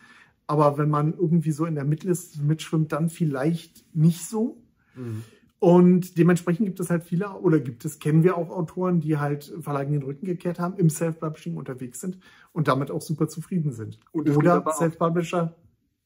Aber 0.48 0.78
wenn 0.78 0.90
man 0.90 1.14
irgendwie 1.14 1.52
so 1.52 1.66
in 1.66 1.76
der 1.76 1.86
Mitliste 1.86 2.42
mitschwimmt, 2.44 2.92
dann 2.92 3.10
vielleicht 3.10 3.86
nicht 3.96 4.26
so. 4.26 4.62
Mhm. 4.96 5.24
Und 5.62 6.18
dementsprechend 6.18 6.66
gibt 6.66 6.80
es 6.80 6.90
halt 6.90 7.04
viele, 7.04 7.30
oder 7.34 7.60
gibt 7.60 7.86
es, 7.86 8.00
kennen 8.00 8.24
wir 8.24 8.36
auch 8.36 8.50
Autoren, 8.50 9.00
die 9.00 9.20
halt 9.20 9.54
Verlagen 9.60 9.92
den 9.92 10.02
Rücken 10.02 10.26
gekehrt 10.26 10.60
haben, 10.60 10.76
im 10.80 10.90
Self-Publishing 10.90 11.56
unterwegs 11.56 12.02
sind 12.02 12.18
und 12.52 12.68
damit 12.68 12.90
auch 12.90 13.04
super 13.04 13.28
zufrieden 13.28 13.72
sind. 13.72 14.00
oder 14.12 14.66
Self-Publisher. 14.76 15.56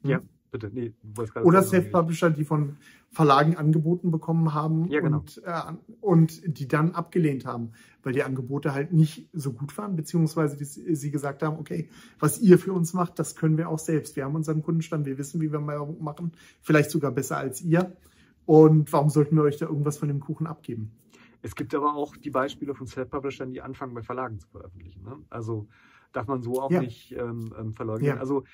Hm? 0.02 0.10
Ja, 0.12 0.20
bitte. 0.52 0.70
Nee, 0.74 0.94
oder 1.42 1.64
Self-Publisher, 1.64 2.32
die 2.32 2.44
von 2.44 2.76
Verlagen 3.12 3.56
angeboten 3.56 4.12
bekommen 4.12 4.54
haben 4.54 4.90
ja, 4.90 5.00
genau. 5.00 5.20
und, 5.20 5.42
äh, 5.46 5.62
und 6.02 6.58
die 6.58 6.68
dann 6.68 6.92
abgelehnt 6.92 7.46
haben, 7.46 7.72
weil 8.04 8.12
die 8.12 8.24
Angebote 8.24 8.74
halt 8.74 8.92
nicht 8.92 9.30
so 9.32 9.54
gut 9.54 9.78
waren, 9.78 9.96
beziehungsweise 9.96 10.58
die, 10.58 10.66
sie 10.66 11.12
gesagt 11.12 11.44
haben, 11.44 11.58
okay, 11.60 11.88
was 12.20 12.42
ihr 12.42 12.60
für 12.60 12.74
uns 12.74 12.94
macht, 12.94 13.20
das 13.20 13.38
können 13.38 13.58
wir 13.58 13.70
auch 13.70 13.80
selbst. 13.80 14.18
Wir 14.18 14.26
haben 14.26 14.36
unseren 14.36 14.64
Kundenstand, 14.64 15.06
wir 15.06 15.18
wissen, 15.18 15.40
wie 15.40 15.54
wir 15.54 15.66
Werbung 15.66 16.04
machen, 16.04 16.34
vielleicht 16.60 16.92
sogar 16.92 17.12
besser 17.12 17.38
als 17.38 17.62
ihr. 17.62 17.96
Und 18.46 18.92
warum 18.94 19.10
sollten 19.10 19.36
wir 19.36 19.44
euch 19.44 19.58
da 19.58 19.66
irgendwas 19.66 19.98
von 19.98 20.08
dem 20.08 20.20
Kuchen 20.20 20.48
abgeben? 20.48 20.92
Es 21.42 21.56
gibt 21.56 21.76
aber 21.76 21.96
auch 21.96 22.18
die 22.18 22.32
Beispiele 22.32 22.74
von 22.74 22.88
Self-Publishern, 22.88 23.52
die 23.52 23.62
anfangen, 23.62 23.94
bei 23.94 24.02
Verlagen 24.02 24.40
zu 24.40 24.48
veröffentlichen. 24.50 25.04
Ne? 25.04 25.18
Also 25.30 25.68
darf 26.12 26.28
man 26.28 26.42
so 26.42 26.62
auch 26.62 26.72
ja. 26.72 26.82
nicht 26.82 27.12
ähm, 27.12 27.54
ähm, 27.58 27.74
verleugnen. 27.74 28.08
Ja. 28.08 28.18
Also 28.18 28.46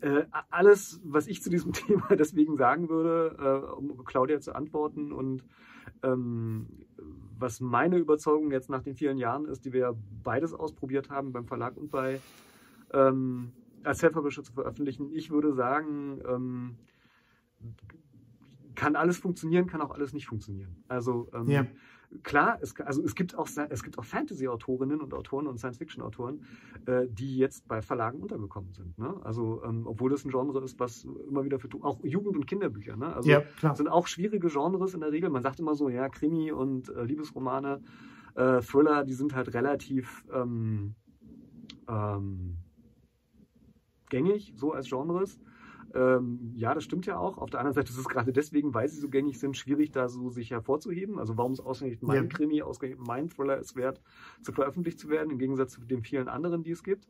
äh, 0.00 0.24
alles, 0.50 1.00
was 1.04 1.26
ich 1.26 1.42
zu 1.42 1.50
diesem 1.50 1.72
Thema 1.72 2.08
deswegen 2.16 2.56
sagen 2.56 2.88
würde, 2.88 3.36
äh, 3.38 3.72
um 3.72 4.04
Claudia 4.04 4.40
zu 4.40 4.54
antworten 4.54 5.12
und 5.12 5.44
ähm, 6.02 6.66
was 7.38 7.60
meine 7.60 7.98
Überzeugung 7.98 8.50
jetzt 8.50 8.68
nach 8.68 8.82
den 8.82 8.94
vielen 8.94 9.18
Jahren 9.18 9.46
ist, 9.46 9.64
die 9.64 9.72
wir 9.72 9.96
beides 10.22 10.52
ausprobiert 10.52 11.10
haben, 11.10 11.32
beim 11.32 11.46
Verlag 11.46 11.76
und 11.76 11.90
bei 11.90 12.20
ähm, 12.92 13.52
als 13.82 13.98
Self-Publisher 13.98 14.42
zu 14.42 14.52
veröffentlichen. 14.52 15.10
Ich 15.12 15.30
würde 15.30 15.54
sagen, 15.54 16.20
ähm, 16.28 16.76
kann 18.80 18.96
alles 18.96 19.18
funktionieren, 19.18 19.66
kann 19.66 19.82
auch 19.82 19.90
alles 19.90 20.14
nicht 20.14 20.26
funktionieren. 20.26 20.82
Also 20.88 21.28
ähm, 21.34 21.48
ja. 21.48 21.66
klar, 22.22 22.56
es, 22.62 22.74
also 22.80 23.02
es 23.04 23.14
gibt 23.14 23.34
auch 23.34 23.46
es 23.68 23.82
gibt 23.82 23.98
auch 23.98 24.06
Fantasy-Autorinnen 24.06 25.02
und 25.02 25.12
Autoren 25.12 25.46
und 25.46 25.58
Science-Fiction-Autoren, 25.58 26.46
äh, 26.86 27.06
die 27.06 27.36
jetzt 27.36 27.68
bei 27.68 27.82
Verlagen 27.82 28.20
untergekommen 28.20 28.72
sind. 28.72 28.96
Ne? 28.96 29.14
Also 29.22 29.62
ähm, 29.64 29.86
obwohl 29.86 30.10
das 30.10 30.24
ein 30.24 30.30
Genre 30.30 30.64
ist, 30.64 30.80
was 30.80 31.06
immer 31.28 31.44
wieder 31.44 31.58
für 31.58 31.68
auch 31.82 32.02
Jugend- 32.02 32.36
und 32.36 32.46
Kinderbücher. 32.46 32.96
Ne? 32.96 33.14
Also 33.14 33.28
ja, 33.28 33.42
sind 33.74 33.88
auch 33.88 34.06
schwierige 34.06 34.48
Genres 34.48 34.94
in 34.94 35.00
der 35.00 35.12
Regel. 35.12 35.28
Man 35.28 35.42
sagt 35.42 35.60
immer 35.60 35.74
so, 35.74 35.90
ja 35.90 36.08
Krimi 36.08 36.50
und 36.50 36.88
äh, 36.88 37.04
Liebesromane, 37.04 37.82
äh, 38.34 38.62
Thriller, 38.62 39.04
die 39.04 39.12
sind 39.12 39.34
halt 39.34 39.52
relativ 39.52 40.24
ähm, 40.32 40.94
ähm 41.86 42.56
gängig 44.08 44.54
so 44.56 44.72
als 44.72 44.88
Genres. 44.88 45.38
Ähm, 45.94 46.52
ja, 46.54 46.74
das 46.74 46.84
stimmt 46.84 47.06
ja 47.06 47.18
auch. 47.18 47.38
Auf 47.38 47.50
der 47.50 47.60
anderen 47.60 47.74
Seite 47.74 47.90
ist 47.90 47.98
es 47.98 48.08
gerade 48.08 48.32
deswegen, 48.32 48.74
weil 48.74 48.88
sie 48.88 49.00
so 49.00 49.08
gängig 49.08 49.38
sind, 49.38 49.56
schwierig, 49.56 49.90
da 49.90 50.08
so 50.08 50.30
sich 50.30 50.50
hervorzuheben. 50.50 51.18
Also 51.18 51.36
warum 51.36 51.52
ist 51.52 51.60
ausgerechnet 51.60 52.02
mein 52.02 52.24
ja. 52.24 52.28
Krimi, 52.28 52.62
ausgerechnet 52.62 53.06
mein 53.06 53.28
Thriller 53.28 53.58
es 53.58 53.74
wert, 53.74 54.00
zu 54.42 54.52
veröffentlicht 54.52 54.98
zu 54.98 55.08
werden, 55.08 55.30
im 55.30 55.38
Gegensatz 55.38 55.72
zu 55.72 55.80
den 55.80 56.02
vielen 56.02 56.28
anderen, 56.28 56.62
die 56.62 56.70
es 56.70 56.82
gibt. 56.82 57.08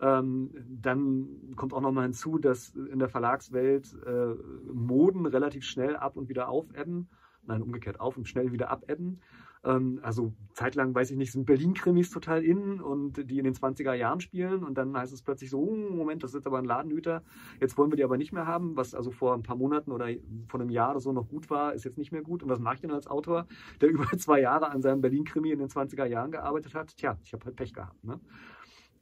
Ähm, 0.00 0.50
dann 0.68 1.52
kommt 1.56 1.74
auch 1.74 1.80
nochmal 1.80 2.04
hinzu, 2.04 2.38
dass 2.38 2.70
in 2.70 2.98
der 2.98 3.08
Verlagswelt 3.08 3.94
äh, 4.06 4.34
Moden 4.72 5.26
relativ 5.26 5.64
schnell 5.64 5.96
ab 5.96 6.16
und 6.16 6.28
wieder 6.28 6.48
aufebben. 6.48 7.08
Nein, 7.46 7.62
umgekehrt 7.62 8.00
auf 8.00 8.16
und 8.16 8.28
schnell 8.28 8.52
wieder 8.52 8.70
abebben. 8.70 9.20
Ähm, 9.62 10.00
also 10.02 10.32
zeitlang, 10.54 10.94
weiß 10.94 11.10
ich 11.10 11.18
nicht, 11.18 11.32
sind 11.32 11.44
Berlin-Krimis 11.44 12.10
total 12.10 12.42
in 12.42 12.80
und 12.80 13.30
die 13.30 13.38
in 13.38 13.44
den 13.44 13.54
20er 13.54 13.92
Jahren 13.92 14.20
spielen 14.20 14.64
und 14.64 14.78
dann 14.78 14.96
heißt 14.96 15.12
es 15.12 15.22
plötzlich 15.22 15.50
so, 15.50 15.60
oh, 15.60 15.74
Moment, 15.74 16.22
das 16.22 16.30
ist 16.30 16.36
jetzt 16.36 16.46
aber 16.46 16.58
ein 16.58 16.64
Ladenhüter, 16.64 17.22
jetzt 17.60 17.76
wollen 17.76 17.90
wir 17.92 17.96
die 17.96 18.04
aber 18.04 18.16
nicht 18.16 18.32
mehr 18.32 18.46
haben, 18.46 18.76
was 18.76 18.94
also 18.94 19.10
vor 19.10 19.34
ein 19.34 19.42
paar 19.42 19.56
Monaten 19.56 19.92
oder 19.92 20.08
vor 20.48 20.60
einem 20.60 20.70
Jahr 20.70 20.92
oder 20.92 21.00
so 21.00 21.12
noch 21.12 21.28
gut 21.28 21.50
war, 21.50 21.74
ist 21.74 21.84
jetzt 21.84 21.98
nicht 21.98 22.12
mehr 22.12 22.22
gut. 22.22 22.42
Und 22.42 22.48
was 22.48 22.58
mache 22.58 22.76
ich 22.76 22.80
denn 22.80 22.90
als 22.90 23.06
Autor, 23.06 23.46
der 23.80 23.88
über 23.90 24.06
zwei 24.16 24.40
Jahre 24.40 24.70
an 24.70 24.80
seinem 24.80 25.02
Berlin-Krimi 25.02 25.50
in 25.50 25.58
den 25.58 25.68
20er 25.68 26.06
Jahren 26.06 26.30
gearbeitet 26.30 26.74
hat? 26.74 26.96
Tja, 26.96 27.18
ich 27.22 27.32
habe 27.34 27.44
halt 27.44 27.56
Pech 27.56 27.74
gehabt. 27.74 28.02
Ne? 28.02 28.18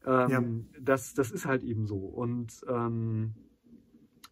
Ähm, 0.07 0.31
ja. 0.73 0.81
das, 0.81 1.15
das 1.15 1.31
ist 1.31 1.47
halt 1.47 1.63
eben 1.63 1.87
so. 1.87 1.99
Und 1.99 2.65
ähm, 2.69 3.35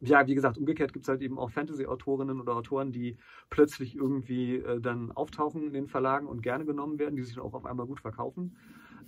ja, 0.01 0.27
wie 0.27 0.35
gesagt, 0.35 0.59
umgekehrt 0.59 0.93
gibt 0.93 1.05
es 1.05 1.09
halt 1.09 1.23
eben 1.23 1.39
auch 1.39 1.51
Fantasy-Autorinnen 1.51 2.41
oder 2.41 2.55
Autoren, 2.55 2.93
die 2.93 3.17
plötzlich 3.51 3.97
irgendwie 3.97 4.57
äh, 4.57 4.81
dann 4.81 5.13
auftauchen 5.13 5.67
in 5.67 5.73
den 5.73 5.89
Verlagen 5.89 6.27
und 6.27 6.43
gerne 6.43 6.65
genommen 6.65 6.99
werden, 6.99 7.17
die 7.17 7.23
sich 7.23 7.35
dann 7.35 7.45
auch 7.45 7.55
auf 7.55 7.67
einmal 7.67 7.87
gut 7.87 8.01
verkaufen. 8.01 8.57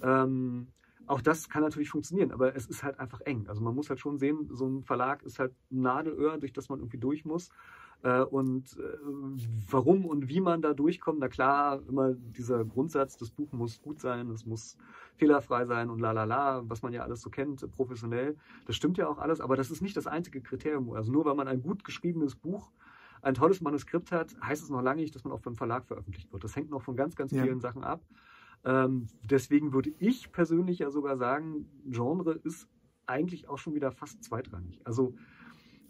Ähm, 0.02 0.68
auch 1.06 1.22
das 1.22 1.48
kann 1.48 1.62
natürlich 1.62 1.88
funktionieren, 1.88 2.32
aber 2.32 2.54
es 2.54 2.66
ist 2.66 2.82
halt 2.82 2.98
einfach 3.00 3.20
eng. 3.22 3.46
Also 3.48 3.62
man 3.62 3.74
muss 3.74 3.88
halt 3.88 4.00
schon 4.00 4.18
sehen, 4.18 4.48
so 4.52 4.66
ein 4.66 4.82
Verlag 4.84 5.22
ist 5.22 5.38
halt 5.38 5.52
ein 5.70 5.80
Nadelöhr, 5.80 6.38
durch 6.38 6.52
das 6.52 6.68
man 6.68 6.80
irgendwie 6.80 6.98
durch 6.98 7.24
muss. 7.24 7.48
Äh, 8.02 8.22
und 8.22 8.78
äh, 8.78 8.98
warum 9.70 10.04
und 10.06 10.28
wie 10.28 10.40
man 10.40 10.62
da 10.62 10.72
durchkommt, 10.72 11.18
na 11.18 11.28
klar, 11.28 11.80
immer 11.88 12.14
dieser 12.14 12.64
Grundsatz, 12.64 13.16
das 13.16 13.30
Buch 13.30 13.52
muss 13.52 13.82
gut 13.82 14.00
sein, 14.00 14.30
es 14.30 14.46
muss 14.46 14.76
fehlerfrei 15.16 15.64
sein 15.64 15.90
und 15.90 15.98
la 16.00 16.12
la 16.12 16.24
la, 16.24 16.62
was 16.68 16.82
man 16.82 16.92
ja 16.92 17.02
alles 17.02 17.20
so 17.20 17.30
kennt, 17.30 17.68
professionell. 17.72 18.36
Das 18.66 18.76
stimmt 18.76 18.98
ja 18.98 19.08
auch 19.08 19.18
alles, 19.18 19.40
aber 19.40 19.56
das 19.56 19.70
ist 19.70 19.82
nicht 19.82 19.96
das 19.96 20.06
einzige 20.06 20.40
Kriterium. 20.40 20.92
Also 20.92 21.10
nur 21.10 21.24
weil 21.24 21.34
man 21.34 21.48
ein 21.48 21.62
gut 21.62 21.84
geschriebenes 21.84 22.36
Buch 22.36 22.70
ein 23.22 23.34
tolles 23.34 23.60
Manuskript 23.60 24.12
hat, 24.12 24.36
heißt 24.40 24.62
es 24.62 24.70
noch 24.70 24.82
lange 24.82 25.00
nicht, 25.00 25.14
dass 25.14 25.24
man 25.24 25.32
auch 25.32 25.40
beim 25.40 25.56
Verlag 25.56 25.86
veröffentlicht 25.86 26.32
wird. 26.32 26.44
Das 26.44 26.54
hängt 26.54 26.70
noch 26.70 26.82
von 26.82 26.96
ganz, 26.96 27.16
ganz 27.16 27.32
vielen 27.32 27.46
ja. 27.46 27.60
Sachen 27.60 27.82
ab. 27.82 28.04
Ähm, 28.64 29.06
deswegen 29.22 29.72
würde 29.72 29.92
ich 29.98 30.32
persönlich 30.32 30.80
ja 30.80 30.90
sogar 30.90 31.16
sagen, 31.16 31.66
Genre 31.86 32.32
ist 32.32 32.68
eigentlich 33.06 33.48
auch 33.48 33.58
schon 33.58 33.74
wieder 33.74 33.90
fast 33.90 34.22
zweitrangig. 34.22 34.80
Also 34.84 35.14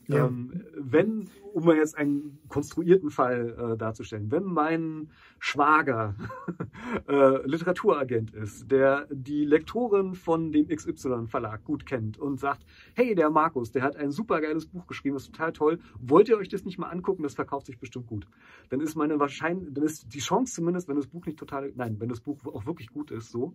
ja. 0.09 0.27
Ähm, 0.27 0.65
wenn, 0.75 1.29
um 1.53 1.67
mal 1.67 1.77
jetzt 1.77 1.97
einen 1.97 2.39
konstruierten 2.49 3.11
Fall 3.11 3.75
äh, 3.75 3.77
darzustellen, 3.77 4.31
wenn 4.31 4.45
mein 4.45 5.11
Schwager 5.39 6.15
äh, 7.09 7.47
Literaturagent 7.47 8.33
ist, 8.33 8.71
der 8.71 9.07
die 9.11 9.45
Lektorin 9.45 10.15
von 10.15 10.51
dem 10.51 10.69
XY-Verlag 10.69 11.63
gut 11.65 11.85
kennt 11.85 12.19
und 12.19 12.41
sagt, 12.41 12.65
hey, 12.95 13.15
der 13.15 13.29
Markus, 13.29 13.71
der 13.71 13.83
hat 13.83 13.97
ein 13.97 14.11
super 14.11 14.41
geiles 14.41 14.65
Buch 14.67 14.87
geschrieben, 14.87 15.15
das 15.15 15.25
ist 15.25 15.35
total 15.35 15.53
toll, 15.53 15.79
wollt 16.01 16.31
ihr 16.31 16.39
euch 16.39 16.49
das 16.49 16.65
nicht 16.65 16.79
mal 16.79 16.89
angucken, 16.89 17.23
das 17.23 17.35
verkauft 17.35 17.67
sich 17.67 17.79
bestimmt 17.79 18.07
gut. 18.07 18.27
Dann 18.71 18.81
ist 18.81 18.97
meine 18.97 19.21
wahrscheinlich, 19.21 19.75
dann 19.75 19.85
ist 19.85 20.15
die 20.15 20.21
Chance 20.21 20.55
zumindest, 20.55 20.89
wenn 20.89 20.97
das 20.97 21.07
Buch 21.07 21.27
nicht 21.27 21.39
total, 21.39 21.71
nein, 21.77 22.01
wenn 22.01 22.09
das 22.09 22.21
Buch 22.21 22.47
auch 22.47 22.65
wirklich 22.65 22.89
gut 22.89 23.11
ist, 23.11 23.31
so, 23.31 23.55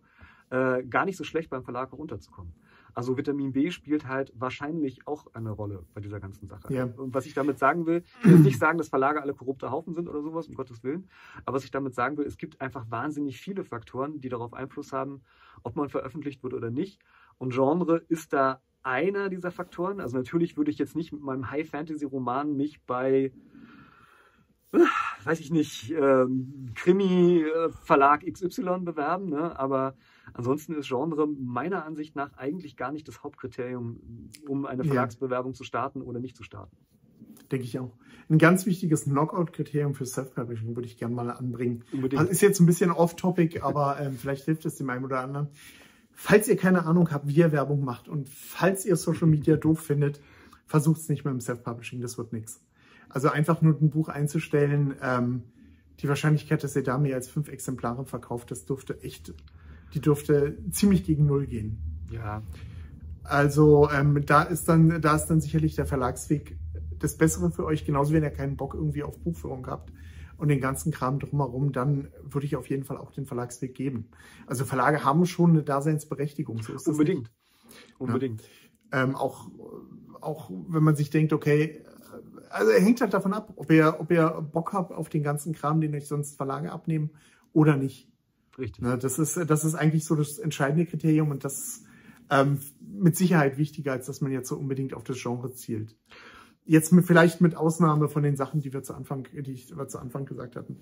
äh, 0.51 0.83
gar 0.83 1.05
nicht 1.05 1.17
so 1.17 1.23
schlecht 1.23 1.49
beim 1.49 1.63
Verlag 1.63 1.91
auch 1.93 1.97
unterzukommen. 1.97 2.53
Also 2.93 3.17
Vitamin 3.17 3.53
B 3.53 3.71
spielt 3.71 4.07
halt 4.07 4.31
wahrscheinlich 4.35 5.07
auch 5.07 5.27
eine 5.33 5.51
Rolle 5.51 5.85
bei 5.93 6.01
dieser 6.01 6.19
ganzen 6.19 6.47
Sache. 6.47 6.73
Ja. 6.73 6.85
Und 6.85 7.13
was 7.13 7.25
ich 7.25 7.33
damit 7.33 7.57
sagen 7.57 7.85
will, 7.85 8.03
ich 8.23 8.31
will 8.31 8.39
nicht 8.39 8.59
sagen, 8.59 8.77
dass 8.77 8.89
Verlage 8.89 9.21
alle 9.21 9.33
korrupte 9.33 9.71
Haufen 9.71 9.93
sind 9.93 10.07
oder 10.07 10.21
sowas, 10.21 10.47
um 10.47 10.55
Gottes 10.55 10.83
Willen. 10.83 11.09
Aber 11.45 11.55
was 11.55 11.63
ich 11.63 11.71
damit 11.71 11.95
sagen 11.95 12.17
will, 12.17 12.25
es 12.25 12.37
gibt 12.37 12.61
einfach 12.61 12.89
wahnsinnig 12.89 13.39
viele 13.39 13.63
Faktoren, 13.63 14.21
die 14.21 14.29
darauf 14.29 14.53
Einfluss 14.53 14.93
haben, 14.93 15.21
ob 15.63 15.75
man 15.75 15.89
veröffentlicht 15.89 16.43
wird 16.43 16.53
oder 16.53 16.69
nicht. 16.69 17.01
Und 17.37 17.53
Genre 17.53 18.03
ist 18.09 18.33
da 18.33 18.61
einer 18.83 19.29
dieser 19.29 19.51
Faktoren. 19.51 19.99
Also 19.99 20.17
natürlich 20.17 20.57
würde 20.57 20.69
ich 20.69 20.77
jetzt 20.77 20.95
nicht 20.95 21.11
mit 21.11 21.21
meinem 21.21 21.49
High-Fantasy-Roman 21.49 22.55
mich 22.55 22.81
bei 22.83 23.31
weiß 25.25 25.39
ich 25.39 25.51
nicht, 25.51 25.91
ähm, 25.91 26.71
Krimi-Verlag 26.75 28.25
XY 28.25 28.79
bewerben, 28.81 29.29
ne? 29.29 29.57
aber 29.57 29.95
ansonsten 30.33 30.73
ist 30.75 30.87
Genre 30.87 31.27
meiner 31.27 31.85
Ansicht 31.85 32.15
nach 32.15 32.35
eigentlich 32.37 32.77
gar 32.77 32.91
nicht 32.91 33.07
das 33.07 33.23
Hauptkriterium, 33.23 34.29
um 34.47 34.65
eine 34.65 34.83
Verlagsbewerbung 34.83 35.51
ja. 35.53 35.57
zu 35.57 35.63
starten 35.63 36.01
oder 36.01 36.19
nicht 36.19 36.35
zu 36.35 36.43
starten. 36.43 36.75
Denke 37.51 37.65
ich 37.65 37.79
auch. 37.79 37.91
Ein 38.29 38.37
ganz 38.37 38.65
wichtiges 38.65 39.03
Knockout-Kriterium 39.03 39.93
für 39.93 40.05
Self-Publishing 40.05 40.75
würde 40.75 40.87
ich 40.87 40.97
gerne 40.97 41.13
mal 41.13 41.29
anbringen. 41.29 41.83
Unbedingt. 41.91 42.19
Also 42.19 42.31
ist 42.31 42.41
jetzt 42.41 42.59
ein 42.59 42.65
bisschen 42.65 42.91
off-topic, 42.91 43.61
aber 43.61 43.99
ähm, 43.99 44.13
vielleicht 44.17 44.45
hilft 44.45 44.65
es 44.65 44.75
dem 44.75 44.89
einen 44.89 45.03
oder 45.03 45.19
anderen. 45.19 45.49
Falls 46.13 46.47
ihr 46.47 46.55
keine 46.55 46.85
Ahnung 46.85 47.11
habt, 47.11 47.27
wie 47.27 47.35
ihr 47.35 47.51
Werbung 47.51 47.83
macht 47.83 48.07
und 48.07 48.29
falls 48.29 48.85
ihr 48.85 48.95
Social 48.95 49.27
Media 49.27 49.57
doof 49.57 49.79
findet, 49.79 50.21
versucht 50.67 51.01
es 51.01 51.09
nicht 51.09 51.25
mit 51.25 51.33
dem 51.33 51.41
Self-Publishing, 51.41 52.01
das 52.01 52.17
wird 52.17 52.33
nichts. 52.33 52.61
Also 53.13 53.29
einfach 53.29 53.61
nur 53.61 53.79
ein 53.79 53.91
Buch 53.91 54.09
einzustellen, 54.09 54.95
ähm, 55.03 55.43
die 55.99 56.09
Wahrscheinlichkeit, 56.09 56.63
dass 56.63 56.75
ihr 56.75 56.81
da 56.81 56.97
mehr 56.97 57.15
als 57.15 57.29
fünf 57.29 57.47
Exemplare 57.47 58.05
verkauft, 58.05 58.49
das 58.49 58.65
dürfte 58.65 58.99
echt, 59.03 59.35
die 59.93 60.01
dürfte 60.01 60.57
ziemlich 60.71 61.05
gegen 61.05 61.27
Null 61.27 61.45
gehen. 61.45 61.77
Ja. 62.09 62.41
Also 63.23 63.87
ähm, 63.91 64.25
da 64.25 64.41
ist 64.41 64.67
dann, 64.67 64.99
da 64.99 65.15
ist 65.15 65.27
dann 65.27 65.41
sicherlich 65.41 65.75
der 65.75 65.85
Verlagsweg 65.85 66.57
das 66.97 67.15
Bessere 67.15 67.51
für 67.51 67.65
euch, 67.65 67.85
genauso 67.85 68.13
wenn 68.13 68.23
ihr 68.23 68.31
keinen 68.31 68.57
Bock 68.57 68.73
irgendwie 68.73 69.03
auf 69.03 69.19
Buchführung 69.19 69.67
habt 69.67 69.93
und 70.37 70.47
den 70.47 70.59
ganzen 70.59 70.91
Kram 70.91 71.19
drumherum, 71.19 71.71
dann 71.71 72.07
würde 72.23 72.47
ich 72.47 72.55
auf 72.55 72.67
jeden 72.67 72.83
Fall 72.83 72.97
auch 72.97 73.11
den 73.11 73.27
Verlagsweg 73.27 73.75
geben. 73.75 74.09
Also 74.47 74.65
Verlage 74.65 75.03
haben 75.03 75.27
schon 75.27 75.51
eine 75.51 75.61
Daseinsberechtigung. 75.61 76.63
So 76.63 76.73
ist 76.73 76.87
Unbedingt. 76.87 77.31
Unbedingt. 77.99 78.41
Ja. 78.91 79.03
Ähm, 79.03 79.15
auch, 79.15 79.51
auch 80.19 80.49
wenn 80.67 80.83
man 80.83 80.95
sich 80.95 81.11
denkt, 81.11 81.31
okay, 81.31 81.83
also 82.53 82.71
er 82.71 82.81
hängt 82.81 83.01
halt 83.01 83.13
davon 83.13 83.33
ab, 83.33 83.53
ob 83.55 83.71
ihr, 83.71 83.97
ob 83.99 84.11
ihr 84.11 84.29
Bock 84.51 84.73
habt 84.73 84.91
auf 84.91 85.09
den 85.09 85.23
ganzen 85.23 85.53
Kram, 85.53 85.81
den 85.81 85.95
euch 85.95 86.07
sonst 86.07 86.37
Verlage 86.37 86.71
abnehmen 86.71 87.11
oder 87.51 87.75
nicht. 87.75 88.09
Richtig. 88.57 88.83
Ne, 88.83 88.97
das, 88.97 89.17
ist, 89.19 89.37
das 89.49 89.65
ist 89.65 89.75
eigentlich 89.75 90.05
so 90.05 90.15
das 90.15 90.37
entscheidende 90.37 90.85
Kriterium 90.85 91.31
und 91.31 91.43
das 91.43 91.83
ähm, 92.29 92.59
mit 92.79 93.15
Sicherheit 93.15 93.57
wichtiger, 93.57 93.93
als 93.93 94.05
dass 94.05 94.21
man 94.21 94.31
jetzt 94.31 94.47
so 94.47 94.55
unbedingt 94.55 94.93
auf 94.93 95.03
das 95.03 95.21
Genre 95.21 95.53
zielt. 95.53 95.95
Jetzt 96.65 96.93
mit, 96.93 97.05
vielleicht 97.05 97.41
mit 97.41 97.55
Ausnahme 97.55 98.07
von 98.07 98.23
den 98.23 98.35
Sachen, 98.35 98.61
die 98.61 98.71
wir 98.71 98.83
zu 98.83 98.93
Anfang, 98.93 99.27
die 99.33 99.51
ich, 99.51 99.75
wir 99.75 99.87
zu 99.87 99.99
Anfang 99.99 100.25
gesagt 100.25 100.55
hatten. 100.55 100.79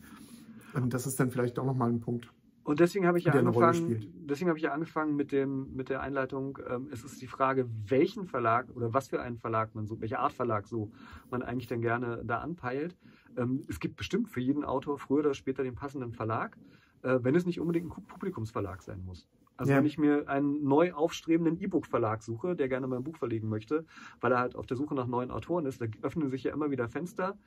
Und 0.73 0.93
das 0.93 1.07
ist 1.07 1.19
dann 1.19 1.31
vielleicht 1.31 1.57
auch 1.59 1.65
nochmal 1.65 1.89
ein 1.89 2.01
Punkt. 2.01 2.31
Und 2.63 2.79
deswegen 2.79 3.07
habe 3.07 3.17
ich 3.17 3.25
ja 3.25 3.33
angefangen, 3.33 4.13
deswegen 4.29 4.49
habe 4.49 4.59
ich 4.59 4.63
ja 4.63 4.71
angefangen 4.71 5.15
mit 5.15 5.31
dem, 5.31 5.73
mit 5.73 5.89
der 5.89 6.01
Einleitung. 6.01 6.59
Ähm, 6.69 6.89
es 6.91 7.03
ist 7.03 7.21
die 7.21 7.27
Frage, 7.27 7.67
welchen 7.87 8.25
Verlag 8.25 8.67
oder 8.75 8.93
was 8.93 9.07
für 9.07 9.19
einen 9.21 9.37
Verlag 9.37 9.73
man 9.73 9.87
so, 9.87 9.99
welche 9.99 10.19
Art 10.19 10.33
Verlag 10.33 10.67
so 10.67 10.91
man 11.31 11.41
eigentlich 11.41 11.67
dann 11.67 11.81
gerne 11.81 12.21
da 12.23 12.37
anpeilt. 12.37 12.95
Ähm, 13.35 13.63
es 13.67 13.79
gibt 13.79 13.95
bestimmt 13.95 14.29
für 14.29 14.41
jeden 14.41 14.63
Autor 14.63 14.99
früher 14.99 15.21
oder 15.21 15.33
später 15.33 15.63
den 15.63 15.73
passenden 15.73 16.13
Verlag, 16.13 16.57
äh, 17.01 17.17
wenn 17.21 17.33
es 17.33 17.47
nicht 17.47 17.59
unbedingt 17.59 17.87
ein 17.87 18.03
Publikumsverlag 18.05 18.83
sein 18.83 19.03
muss. 19.05 19.27
Also 19.57 19.71
ja. 19.71 19.77
wenn 19.77 19.85
ich 19.85 19.97
mir 19.97 20.27
einen 20.27 20.63
neu 20.63 20.93
aufstrebenden 20.93 21.59
E-Book-Verlag 21.61 22.23
suche, 22.23 22.55
der 22.55 22.67
gerne 22.67 22.87
mein 22.87 23.03
Buch 23.03 23.17
verlegen 23.17 23.49
möchte, 23.49 23.85
weil 24.19 24.31
er 24.31 24.39
halt 24.39 24.55
auf 24.55 24.65
der 24.65 24.77
Suche 24.77 24.95
nach 24.95 25.07
neuen 25.07 25.31
Autoren 25.31 25.65
ist, 25.65 25.81
da 25.81 25.85
öffnen 26.01 26.29
sich 26.29 26.43
ja 26.43 26.53
immer 26.53 26.71
wieder 26.71 26.89
Fenster 26.89 27.37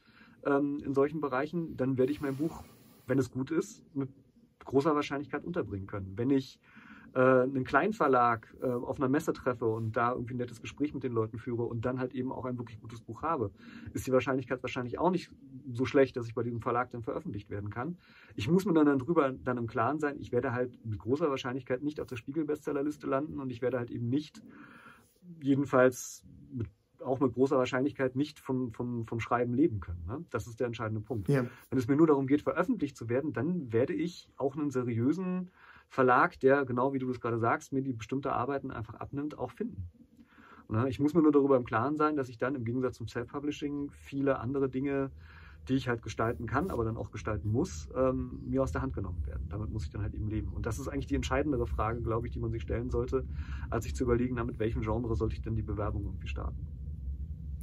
ähm, 0.45 0.81
in 0.85 0.95
solchen 0.95 1.21
Bereichen, 1.21 1.77
dann 1.77 1.99
werde 1.99 2.13
ich 2.13 2.21
mein 2.21 2.37
Buch, 2.37 2.63
wenn 3.07 3.19
es 3.19 3.31
gut 3.31 3.51
ist, 3.51 3.83
mit 3.95 4.11
großer 4.65 4.95
Wahrscheinlichkeit 4.95 5.45
unterbringen 5.45 5.87
können. 5.87 6.13
Wenn 6.17 6.31
ich 6.31 6.59
äh, 7.15 7.21
einen 7.21 7.65
kleinen 7.65 7.93
Verlag 7.93 8.53
äh, 8.61 8.67
auf 8.67 8.99
einer 8.99 9.09
Messe 9.09 9.33
treffe 9.33 9.67
und 9.67 9.93
da 9.97 10.13
irgendwie 10.13 10.35
ein 10.35 10.39
nettes 10.39 10.61
Gespräch 10.61 10.93
mit 10.95 11.05
den 11.05 11.13
Leuten 11.13 11.39
führe 11.39 11.63
und 11.63 11.85
dann 11.85 12.01
halt 12.01 12.13
eben 12.13 12.33
auch 12.33 12.45
ein 12.45 12.59
wirklich 12.59 12.81
gutes 12.81 13.01
Buch 13.01 13.23
habe, 13.23 13.53
ist 13.93 14.07
die 14.07 14.13
Wahrscheinlichkeit 14.13 14.63
wahrscheinlich 14.63 14.99
auch 14.99 15.11
nicht 15.11 15.31
so 15.73 15.85
schlecht, 15.85 16.17
dass 16.17 16.27
ich 16.27 16.35
bei 16.35 16.43
diesem 16.43 16.61
Verlag 16.61 16.91
dann 16.91 17.03
veröffentlicht 17.03 17.51
werden 17.51 17.71
kann. 17.71 17.99
Ich 18.35 18.49
muss 18.49 18.65
mir 18.65 18.75
dann, 18.75 18.99
drüber 18.99 19.33
dann 19.33 19.59
im 19.59 19.69
Klaren 19.69 20.01
sein, 20.01 20.17
ich 20.19 20.33
werde 20.33 20.53
halt 20.53 20.85
mit 20.85 20.99
großer 20.99 21.31
Wahrscheinlichkeit 21.31 21.83
nicht 21.83 22.01
auf 22.01 22.09
der 22.09 22.17
Spiegel-Bestsellerliste 22.17 23.07
landen 23.07 23.39
und 23.39 23.51
ich 23.51 23.63
werde 23.63 23.79
halt 23.79 23.91
eben 23.91 24.09
nicht, 24.09 24.43
jedenfalls 25.41 26.25
mit 26.53 26.69
auch 27.05 27.21
mit 27.21 27.35
großer 27.35 27.57
Wahrscheinlichkeit 27.57 28.17
nicht 28.17 28.41
vom, 28.41 28.73
vom, 28.73 29.07
vom 29.07 29.21
Schreiben 29.21 29.55
leben 29.55 29.81
können. 29.81 30.05
Ne? 30.07 30.25
Das 30.31 30.47
ist 30.47 30.61
der 30.61 30.67
entscheidende 30.67 31.01
Punkt. 31.01 31.29
Ja. 31.29 31.47
Wenn 31.71 31.79
es 31.79 31.89
mir 31.89 31.97
nur 31.97 32.07
darum 32.07 32.27
geht, 32.27 32.43
veröffentlicht 32.43 32.97
zu 32.97 33.09
werden, 33.09 33.33
dann 33.33 33.73
werde 33.73 33.93
ich 33.93 34.29
auch 34.37 34.57
einen 34.57 34.71
seriösen 34.71 35.51
Verlag, 35.89 36.41
der, 36.41 36.65
genau 36.65 36.93
wie 36.93 36.99
du 36.99 37.07
das 37.07 37.21
gerade 37.21 37.39
sagst, 37.39 37.73
mir 37.73 37.83
die 37.83 37.93
bestimmte 37.93 38.33
Arbeiten 38.33 38.71
einfach 38.71 38.95
abnimmt, 38.95 39.39
auch 39.39 39.53
finden. 39.53 39.89
Ne? 40.69 40.89
Ich 40.89 40.99
muss 40.99 41.15
mir 41.15 41.23
nur 41.23 41.33
darüber 41.33 41.57
im 41.57 41.65
Klaren 41.65 41.97
sein, 41.97 42.17
dass 42.17 42.29
ich 42.29 42.39
dann 42.39 42.55
im 42.55 42.65
Gegensatz 42.65 42.97
zum 42.97 43.09
Self-Publishing 43.09 43.91
viele 43.91 44.39
andere 44.39 44.69
Dinge, 44.69 45.11
die 45.69 45.75
ich 45.75 45.89
halt 45.89 46.03
gestalten 46.03 46.47
kann, 46.47 46.71
aber 46.71 46.85
dann 46.85 46.97
auch 46.97 47.11
gestalten 47.11 47.51
muss, 47.51 47.89
ähm, 47.95 48.41
mir 48.45 48.63
aus 48.63 48.73
der 48.73 48.83
Hand 48.83 48.93
genommen 48.93 49.25
werden. 49.27 49.47
Damit 49.49 49.71
muss 49.71 49.85
ich 49.85 49.91
dann 49.91 50.03
halt 50.03 50.15
eben 50.15 50.29
leben. 50.29 50.49
Und 50.53 50.67
das 50.67 50.79
ist 50.79 50.89
eigentlich 50.89 51.07
die 51.07 51.15
entscheidendere 51.15 51.67
Frage, 51.67 52.03
glaube 52.03 52.27
ich, 52.27 52.33
die 52.33 52.39
man 52.39 52.51
sich 52.51 52.63
stellen 52.63 52.91
sollte, 52.91 53.25
als 53.71 53.85
sich 53.85 53.95
zu 53.95 54.05
überlegen, 54.05 54.35
na, 54.35 54.45
mit 54.45 54.59
welchem 54.59 54.83
Genre 54.83 55.15
sollte 55.17 55.35
ich 55.35 55.43
denn 55.43 55.57
die 55.57 55.63
Bewerbung 55.63 56.05
irgendwie 56.05 56.29
starten. 56.29 56.67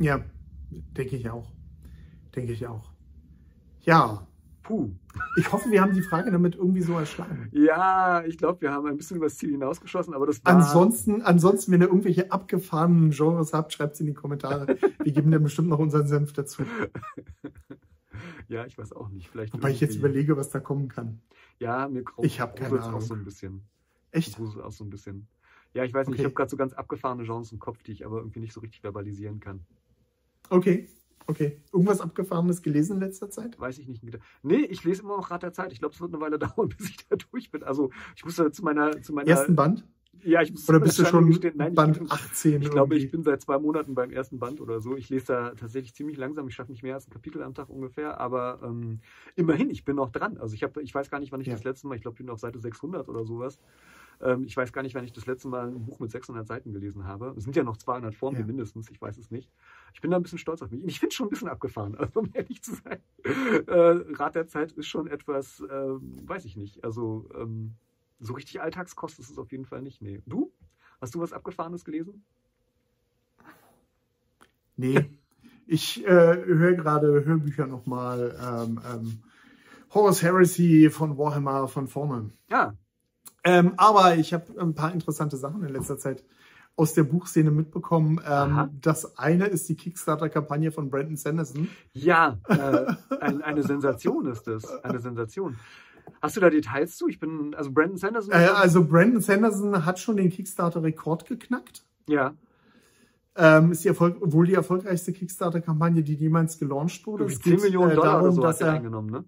Ja, 0.01 0.23
denke 0.71 1.15
ich 1.15 1.29
auch. 1.29 1.51
Denke 2.35 2.53
ich 2.53 2.65
auch. 2.65 2.91
Ja. 3.81 4.25
Puh. 4.63 4.89
Ich 5.37 5.51
hoffe, 5.51 5.69
wir 5.69 5.81
haben 5.81 5.93
die 5.93 6.01
Frage 6.01 6.31
damit 6.31 6.55
irgendwie 6.55 6.81
so 6.81 6.97
erschlagen. 6.97 7.49
Ja, 7.51 8.23
ich 8.25 8.37
glaube, 8.37 8.61
wir 8.61 8.71
haben 8.71 8.87
ein 8.87 8.97
bisschen 8.97 9.17
über 9.17 9.25
das 9.25 9.37
Ziel 9.37 9.51
hinausgeschossen, 9.51 10.13
aber 10.13 10.25
das 10.25 10.43
war... 10.45 10.53
Ansonsten, 10.53 11.21
ansonsten, 11.21 11.71
wenn 11.71 11.81
ihr 11.81 11.87
irgendwelche 11.87 12.31
abgefahrenen 12.31 13.11
Genres 13.11 13.53
habt, 13.53 13.73
schreibt 13.73 13.95
sie 13.95 14.03
in 14.03 14.07
die 14.07 14.13
Kommentare. 14.13 14.77
Wir 15.03 15.11
geben 15.11 15.31
dann 15.31 15.43
bestimmt 15.43 15.67
noch 15.67 15.79
unseren 15.79 16.07
Senf 16.07 16.33
dazu. 16.33 16.63
ja, 18.47 18.65
ich 18.65 18.77
weiß 18.77 18.93
auch 18.93 19.09
nicht. 19.09 19.29
Vielleicht 19.29 19.53
Wobei 19.53 19.71
ich 19.71 19.81
jetzt 19.81 19.95
überlege, 19.95 20.37
was 20.37 20.49
da 20.49 20.59
kommen 20.59 20.87
kann. 20.87 21.21
Ja, 21.59 21.87
mir 21.87 22.03
graut 22.03 22.25
ich 22.25 22.39
habe 22.39 22.55
keine 22.55 22.81
Ahnung. 22.81 22.95
auch 22.95 23.01
so 23.01 23.13
ein 23.13 23.23
bisschen. 23.23 23.67
Echt? 24.11 24.39
Auch 24.39 24.71
so 24.71 24.83
ein 24.83 24.89
bisschen. 24.89 25.27
Ja, 25.73 25.83
ich 25.83 25.93
weiß 25.93 26.07
nicht, 26.07 26.15
okay. 26.15 26.21
ich 26.21 26.25
habe 26.25 26.35
gerade 26.35 26.49
so 26.49 26.57
ganz 26.57 26.73
abgefahrene 26.73 27.23
Genres 27.23 27.51
im 27.51 27.59
Kopf, 27.59 27.81
die 27.83 27.93
ich 27.93 28.05
aber 28.05 28.17
irgendwie 28.17 28.39
nicht 28.39 28.53
so 28.53 28.59
richtig 28.59 28.81
verbalisieren 28.81 29.39
kann. 29.39 29.65
Okay. 30.51 30.87
Okay. 31.27 31.61
Irgendwas 31.71 32.01
Abgefahrenes 32.01 32.61
gelesen 32.61 32.97
in 32.97 32.99
letzter 32.99 33.29
Zeit? 33.29 33.57
Weiß 33.57 33.79
ich 33.79 33.87
nicht. 33.87 34.03
Nee, 34.43 34.65
ich 34.65 34.83
lese 34.83 35.01
immer 35.01 35.15
noch 35.15 35.31
Rat 35.31 35.43
der 35.43 35.53
Zeit. 35.53 35.71
Ich 35.71 35.79
glaube, 35.79 35.93
es 35.93 36.01
wird 36.01 36.13
eine 36.13 36.21
Weile 36.21 36.37
dauern, 36.39 36.69
bis 36.69 36.89
ich 36.89 36.97
da 37.07 37.15
durch 37.15 37.51
bin. 37.51 37.63
Also 37.63 37.89
ich 38.15 38.25
muss 38.25 38.35
zu 38.35 38.63
meiner, 38.63 39.01
zu 39.01 39.13
meiner 39.13 39.29
ersten 39.29 39.55
Band? 39.55 39.87
Ja, 40.23 40.41
ich 40.41 40.51
muss 40.51 40.67
Oder 40.69 40.81
bist 40.81 40.99
du 40.99 41.05
schon 41.05 41.29
Nein, 41.55 41.73
Band 41.73 42.01
ich, 42.03 42.11
18? 42.11 42.61
Ich 42.61 42.69
glaube, 42.69 42.95
ich 42.95 43.09
bin 43.09 43.23
seit 43.23 43.41
zwei 43.41 43.57
Monaten 43.57 43.95
beim 43.95 44.11
ersten 44.11 44.39
Band 44.39 44.59
oder 44.61 44.81
so. 44.81 44.95
Ich 44.95 45.09
lese 45.09 45.27
da 45.27 45.49
tatsächlich 45.55 45.95
ziemlich 45.95 46.17
langsam. 46.17 46.47
Ich 46.47 46.53
schaffe 46.53 46.71
nicht 46.71 46.83
mehr 46.83 46.95
als 46.95 47.07
ein 47.07 47.11
Kapitel 47.11 47.41
am 47.41 47.53
Tag 47.53 47.69
ungefähr. 47.69 48.19
Aber 48.19 48.59
ähm, 48.61 48.99
immerhin, 49.35 49.69
ich 49.69 49.85
bin 49.85 49.95
noch 49.95 50.11
dran. 50.11 50.37
Also 50.37 50.53
ich, 50.53 50.63
hab, 50.63 50.77
ich 50.77 50.93
weiß 50.93 51.09
gar 51.09 51.19
nicht, 51.19 51.31
wann 51.31 51.41
ich 51.41 51.47
ja. 51.47 51.53
das 51.53 51.63
letzte 51.63 51.87
Mal, 51.87 51.95
ich 51.95 52.01
glaube, 52.01 52.15
ich 52.15 52.19
bin 52.19 52.29
auf 52.29 52.39
Seite 52.39 52.59
600 52.59 53.07
oder 53.07 53.23
sowas. 53.23 53.57
Ähm, 54.21 54.43
ich 54.45 54.55
weiß 54.55 54.71
gar 54.73 54.83
nicht, 54.83 54.95
wann 54.95 55.03
ich 55.03 55.13
das 55.13 55.25
letzte 55.25 55.47
Mal 55.47 55.67
ein 55.67 55.85
Buch 55.85 55.99
mit 55.99 56.11
600 56.11 56.47
Seiten 56.47 56.73
gelesen 56.73 57.05
habe. 57.05 57.33
Es 57.37 57.43
sind 57.43 57.55
ja 57.55 57.63
noch 57.63 57.77
200 57.77 58.13
vor 58.13 58.31
mir 58.31 58.39
ja. 58.39 58.45
mindestens, 58.45 58.89
ich 58.89 59.01
weiß 59.01 59.17
es 59.17 59.31
nicht. 59.31 59.49
Ich 59.93 60.01
bin 60.01 60.11
da 60.11 60.17
ein 60.17 60.23
bisschen 60.23 60.37
stolz 60.37 60.61
auf 60.61 60.71
mich. 60.71 60.83
Ich 60.85 60.99
finde 60.99 61.15
schon 61.15 61.27
ein 61.27 61.29
bisschen 61.31 61.47
abgefahren, 61.47 61.95
also 61.97 62.21
um 62.21 62.29
ehrlich 62.33 62.61
zu 62.61 62.75
sein. 62.75 62.99
Äh, 63.23 64.15
Rat 64.15 64.35
der 64.35 64.47
Zeit 64.47 64.71
ist 64.73 64.87
schon 64.87 65.07
etwas, 65.07 65.61
äh, 65.61 65.67
weiß 65.69 66.45
ich 66.45 66.55
nicht, 66.55 66.83
also 66.83 67.29
ähm, 67.35 67.75
so 68.19 68.33
richtig 68.33 68.61
Alltagskost 68.61 69.19
ist 69.19 69.29
es 69.29 69.37
auf 69.37 69.51
jeden 69.51 69.65
Fall 69.65 69.81
nicht. 69.81 70.01
Nee. 70.01 70.21
Du? 70.25 70.51
Hast 70.99 71.15
du 71.15 71.19
was 71.19 71.33
Abgefahrenes 71.33 71.83
gelesen? 71.83 72.23
Nee. 74.77 75.05
Ich 75.65 76.05
äh, 76.05 76.07
höre 76.07 76.73
gerade 76.73 77.25
Hörbücher 77.25 77.65
nochmal. 77.65 78.37
Ähm, 78.39 78.79
ähm, 78.91 79.23
Horus 79.93 80.21
Heresy 80.21 80.89
von 80.89 81.17
Warhammer 81.17 81.67
von 81.67 81.87
vorne. 81.87 82.31
Ja, 82.49 82.75
ähm, 83.43 83.73
aber 83.77 84.15
ich 84.15 84.33
habe 84.33 84.59
ein 84.59 84.75
paar 84.75 84.93
interessante 84.93 85.37
Sachen 85.37 85.63
in 85.63 85.69
letzter 85.69 85.97
Zeit 85.97 86.23
aus 86.75 86.93
der 86.93 87.03
Buchszene 87.03 87.51
mitbekommen. 87.51 88.19
Ähm, 88.27 88.69
das 88.81 89.17
eine 89.17 89.45
ist 89.45 89.67
die 89.69 89.75
Kickstarter-Kampagne 89.75 90.71
von 90.71 90.89
Brandon 90.89 91.17
Sanderson. 91.17 91.69
Ja, 91.93 92.39
äh, 92.47 92.85
ein, 93.19 93.41
eine 93.41 93.63
Sensation 93.63 94.25
ist 94.27 94.47
das. 94.47 94.65
Eine 94.83 94.99
Sensation. 94.99 95.57
Hast 96.21 96.37
du 96.37 96.41
da 96.41 96.49
Details 96.49 96.97
zu? 96.97 97.07
Ich 97.07 97.19
bin, 97.19 97.53
also 97.55 97.71
Brandon 97.71 97.97
Sanderson. 97.97 98.33
Äh, 98.33 98.47
also 98.47 98.83
Brandon 98.83 99.21
Sanderson 99.21 99.85
hat 99.85 99.99
schon 99.99 100.17
den 100.17 100.29
Kickstarter-Rekord 100.29 101.27
geknackt. 101.27 101.83
Ja. 102.07 102.33
Ähm, 103.35 103.71
ist 103.71 103.83
die 103.83 103.87
Erfolg 103.87 104.17
wohl 104.19 104.45
die 104.45 104.55
erfolgreichste 104.55 105.13
Kickstarter-Kampagne, 105.13 106.03
die 106.03 106.15
jemals 106.15 106.59
gelauncht 106.59 107.05
wurde. 107.07 107.25
Es 107.25 107.39
10 107.39 107.61
Millionen 107.61 107.91
äh, 107.91 107.95
Dollar 107.95 108.13
darum, 108.13 108.25
oder 108.25 108.31
so 108.33 108.41
dass 108.41 108.61
er 108.61 108.73
eingenommen, 108.73 109.09
ne? 109.09 109.23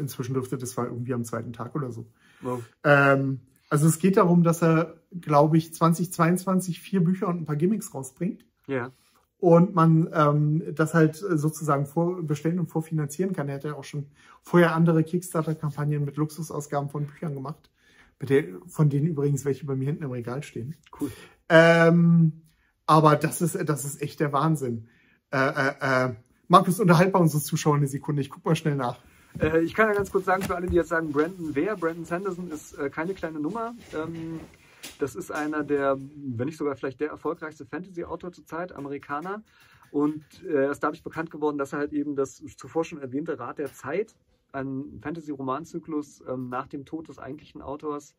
Inzwischen 0.00 0.34
dürfte 0.34 0.58
das 0.58 0.76
war 0.76 0.86
irgendwie 0.86 1.14
am 1.14 1.24
zweiten 1.24 1.52
Tag 1.52 1.74
oder 1.74 1.92
so. 1.92 2.06
Wow. 2.40 2.62
Ähm, 2.84 3.40
also 3.70 3.86
es 3.86 3.98
geht 3.98 4.16
darum, 4.16 4.42
dass 4.42 4.62
er, 4.62 5.02
glaube 5.20 5.58
ich, 5.58 5.74
2022 5.74 6.80
vier 6.80 7.02
Bücher 7.02 7.28
und 7.28 7.42
ein 7.42 7.44
paar 7.44 7.56
Gimmicks 7.56 7.94
rausbringt. 7.94 8.44
Ja. 8.66 8.92
Und 9.38 9.74
man 9.74 10.08
ähm, 10.12 10.74
das 10.74 10.94
halt 10.94 11.16
sozusagen 11.16 11.86
vorbestellen 11.86 12.58
und 12.58 12.66
vorfinanzieren 12.66 13.32
kann. 13.32 13.48
Er 13.48 13.56
hat 13.56 13.64
ja 13.64 13.74
auch 13.74 13.84
schon 13.84 14.06
vorher 14.42 14.74
andere 14.74 15.04
Kickstarter-Kampagnen 15.04 16.04
mit 16.04 16.16
Luxusausgaben 16.16 16.88
von 16.88 17.06
Büchern 17.06 17.34
gemacht, 17.34 17.70
der, 18.20 18.44
von 18.66 18.90
denen 18.90 19.06
übrigens 19.06 19.44
welche 19.44 19.64
bei 19.64 19.76
mir 19.76 19.84
hinten 19.86 20.02
im 20.02 20.10
Regal 20.10 20.42
stehen. 20.42 20.74
Cool. 20.98 21.12
Ähm, 21.48 22.42
aber 22.86 23.16
das 23.16 23.40
ist, 23.42 23.56
das 23.68 23.84
ist 23.84 24.02
echt 24.02 24.18
der 24.18 24.32
Wahnsinn. 24.32 24.88
Äh, 25.30 25.36
äh, 25.38 25.74
äh, 25.80 26.14
Markus, 26.48 26.80
unterhalt 26.80 27.12
bei 27.12 27.18
unsere 27.18 27.42
Zuschauer 27.42 27.76
eine 27.76 27.86
Sekunde. 27.86 28.22
Ich 28.22 28.30
guck 28.30 28.44
mal 28.44 28.56
schnell 28.56 28.74
nach. 28.74 28.98
Äh, 29.40 29.60
ich 29.60 29.74
kann 29.74 29.88
ja 29.88 29.94
ganz 29.94 30.10
kurz 30.10 30.24
sagen, 30.24 30.42
für 30.42 30.56
alle, 30.56 30.66
die 30.66 30.76
jetzt 30.76 30.88
sagen, 30.88 31.12
Brandon 31.12 31.54
wer? 31.54 31.76
Brandon 31.76 32.04
Sanderson 32.04 32.50
ist 32.50 32.74
äh, 32.74 32.90
keine 32.90 33.14
kleine 33.14 33.40
Nummer. 33.40 33.74
Ähm, 33.94 34.40
das 34.98 35.14
ist 35.14 35.30
einer 35.30 35.64
der, 35.64 35.98
wenn 35.98 36.46
nicht 36.46 36.56
sogar 36.56 36.76
vielleicht 36.76 37.00
der 37.00 37.10
erfolgreichste 37.10 37.66
Fantasy-Autor 37.66 38.32
zurzeit, 38.32 38.72
Amerikaner. 38.72 39.42
Und 39.90 40.24
äh, 40.44 40.64
er 40.64 40.70
ist 40.70 40.80
dadurch 40.80 41.02
bekannt 41.02 41.30
geworden, 41.30 41.58
dass 41.58 41.72
er 41.72 41.80
halt 41.80 41.92
eben 41.92 42.16
das 42.16 42.42
zuvor 42.56 42.84
schon 42.84 43.00
erwähnte 43.00 43.38
Rad 43.38 43.58
der 43.58 43.72
Zeit, 43.72 44.14
ein 44.52 45.00
Fantasy-Romanzyklus 45.02 46.22
ähm, 46.28 46.48
nach 46.48 46.66
dem 46.66 46.84
Tod 46.84 47.08
des 47.08 47.18
eigentlichen 47.18 47.62
Autors, 47.62 48.14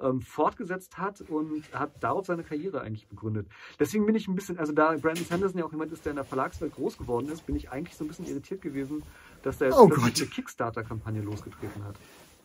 ähm, 0.00 0.20
fortgesetzt 0.20 0.98
hat 0.98 1.20
und 1.22 1.64
hat 1.72 2.02
darauf 2.02 2.26
seine 2.26 2.44
Karriere 2.44 2.80
eigentlich 2.80 3.08
begründet. 3.08 3.48
Deswegen 3.80 4.06
bin 4.06 4.14
ich 4.14 4.28
ein 4.28 4.34
bisschen, 4.34 4.58
also 4.58 4.72
da 4.72 4.96
Brandon 4.96 5.24
Sanderson 5.24 5.58
ja 5.58 5.64
auch 5.64 5.72
jemand 5.72 5.92
ist, 5.92 6.04
der 6.04 6.10
in 6.10 6.16
der 6.16 6.24
Verlagswelt 6.24 6.74
groß 6.74 6.98
geworden 6.98 7.28
ist, 7.28 7.46
bin 7.46 7.56
ich 7.56 7.70
eigentlich 7.70 7.96
so 7.96 8.04
ein 8.04 8.08
bisschen 8.08 8.26
irritiert 8.26 8.62
gewesen, 8.62 9.02
dass 9.42 9.58
der 9.58 9.68
jetzt 9.68 9.78
Oh 9.78 9.88
Gott. 9.88 10.04
eine 10.04 10.10
Kickstarter-Kampagne 10.12 11.20
losgetreten 11.22 11.84
hat. 11.84 11.96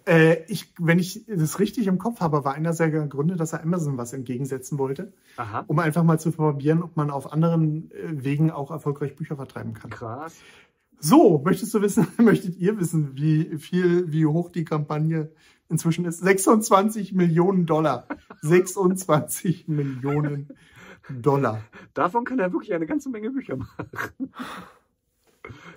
Äh, 0.06 0.43
ich, 0.47 0.73
wenn 0.79 0.99
ich 0.99 1.23
das 1.27 1.60
richtig 1.60 1.88
im 1.88 1.97
Kopf 1.97 2.19
habe, 2.19 2.43
war 2.43 2.56
einer 2.56 2.73
seiner 2.73 3.08
Gründe, 3.08 3.38
dass 3.38 3.53
er 3.53 3.63
Amazon 3.63 3.97
was 3.97 4.12
entgegensetzen 4.12 4.77
wollte, 4.77 5.13
Aha, 5.38 5.63
um 5.67 5.79
einfach 5.79 6.03
mal 6.03 6.19
zu 6.19 6.32
probieren, 6.32 6.84
ob 6.84 6.97
man 6.97 7.10
auf 7.10 7.32
anderen 7.32 7.89
äh, 7.91 8.23
Wegen 8.23 8.51
auch 8.51 8.69
erfolgreich 8.71 9.15
Bücher 9.15 9.38
vertreiben 9.38 9.73
kann. 9.73 9.89
krass. 9.91 10.36
So, 10.99 11.41
möchtest 11.43 11.73
du 11.73 11.82
wissen, 11.82 12.08
möchtet 12.17 12.58
ihr 12.58 12.77
wissen, 12.79 13.15
wie 13.15 13.58
viel, 13.58 14.12
wie 14.12 14.25
hoch 14.25 14.51
die 14.51 14.65
Kampagne 14.65 15.29
inzwischen 15.69 16.03
ist? 16.06 16.19
26 16.19 17.13
Millionen 17.13 17.65
Dollar. 17.65 18.06
26 18.41 19.67
Millionen 19.69 20.49
Dollar. 21.10 21.62
Davon 21.93 22.25
kann 22.25 22.39
er 22.39 22.51
wirklich 22.51 22.73
eine 22.73 22.86
ganze 22.88 23.10
Menge 23.10 23.32
Bücher 23.32 23.56
machen. 23.56 23.88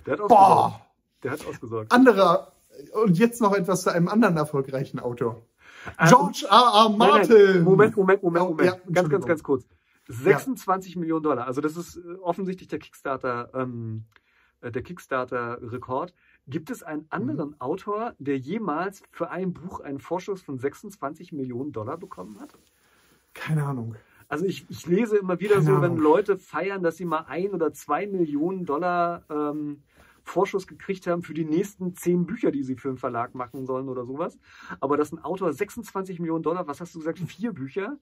Der 0.07 0.13
hat 0.15 0.21
ausgesorgt. 0.21 0.29
Boah! 0.29 0.86
Der 1.27 1.33
hat 1.33 1.47
ausgesorgt. 1.47 1.93
Anderer, 1.93 2.53
und 3.05 3.19
jetzt 3.19 3.41
noch 3.41 3.55
etwas 3.55 3.83
zu 3.83 3.93
einem 3.93 4.09
anderen 4.09 4.37
erfolgreichen 4.37 4.99
Autor. 5.01 5.43
Ähm, 5.99 6.09
George 6.09 6.47
R. 6.49 6.57
R. 6.57 6.89
Nein, 6.91 6.99
Martin. 6.99 7.37
nein, 7.37 7.63
Moment, 7.65 7.97
Moment, 7.97 8.23
Moment, 8.23 8.45
Oh, 8.45 8.49
Moment. 8.51 8.67
ja, 8.67 8.93
ganz, 8.93 9.09
ganz, 9.09 9.25
ganz 9.27 9.43
kurz. 9.43 9.67
26 10.09 10.97
Millionen 10.97 11.23
Dollar. 11.23 11.47
Also 11.47 11.61
das 11.61 11.77
ist 11.77 11.97
äh, 11.97 12.15
offensichtlich 12.23 12.69
der 12.69 12.79
Kickstarter, 12.79 13.51
ähm, 13.55 14.05
äh, 14.61 14.71
der 14.71 14.83
Kickstarter-Rekord. 14.83 16.15
Gibt 16.47 16.71
es 16.71 16.83
einen 16.83 17.07
anderen 17.11 17.51
Mhm. 17.51 17.61
Autor, 17.61 18.15
der 18.19 18.39
jemals 18.39 19.03
für 19.11 19.31
ein 19.31 19.53
Buch 19.53 19.81
einen 19.81 19.99
Vorschuss 19.99 20.43
von 20.43 20.59
26 20.59 21.33
Millionen 21.33 21.73
Dollar 21.73 21.97
bekommen 21.99 22.41
hat? 22.41 22.51
Keine 23.35 23.65
Ahnung. 23.65 23.97
Also 24.29 24.45
ich, 24.45 24.67
ich 24.69 24.87
lese 24.87 25.17
immer 25.19 25.39
wieder 25.41 25.55
Keine 25.57 25.67
so, 25.67 25.73
wenn 25.77 25.85
Ahnung. 25.93 25.99
Leute 25.99 26.37
feiern, 26.39 26.83
dass 26.83 26.97
sie 26.97 27.05
mal 27.05 27.25
ein 27.29 27.51
oder 27.51 27.73
zwei 27.73 28.07
Millionen 28.07 28.65
Dollar 28.65 29.23
ähm, 29.31 29.83
Vorschuss 30.27 30.67
gekriegt 30.67 31.07
haben 31.07 31.23
für 31.23 31.35
die 31.35 31.45
nächsten 31.45 31.95
zehn 31.95 32.27
Bücher, 32.27 32.51
die 32.51 32.65
sie 32.65 32.77
für 32.77 32.89
einen 32.89 32.99
Verlag 32.99 33.35
machen 33.35 33.65
sollen 33.65 33.89
oder 33.89 34.05
sowas. 34.05 34.39
Aber 34.81 34.97
dass 34.97 35.13
ein 35.13 35.21
Autor 35.21 35.53
26 35.53 36.19
Millionen 36.19 36.43
Dollar, 36.43 36.67
was 36.67 36.81
hast 36.81 36.95
du 36.95 36.99
gesagt, 36.99 37.19
vier 37.21 37.53
Bücher 37.53 37.99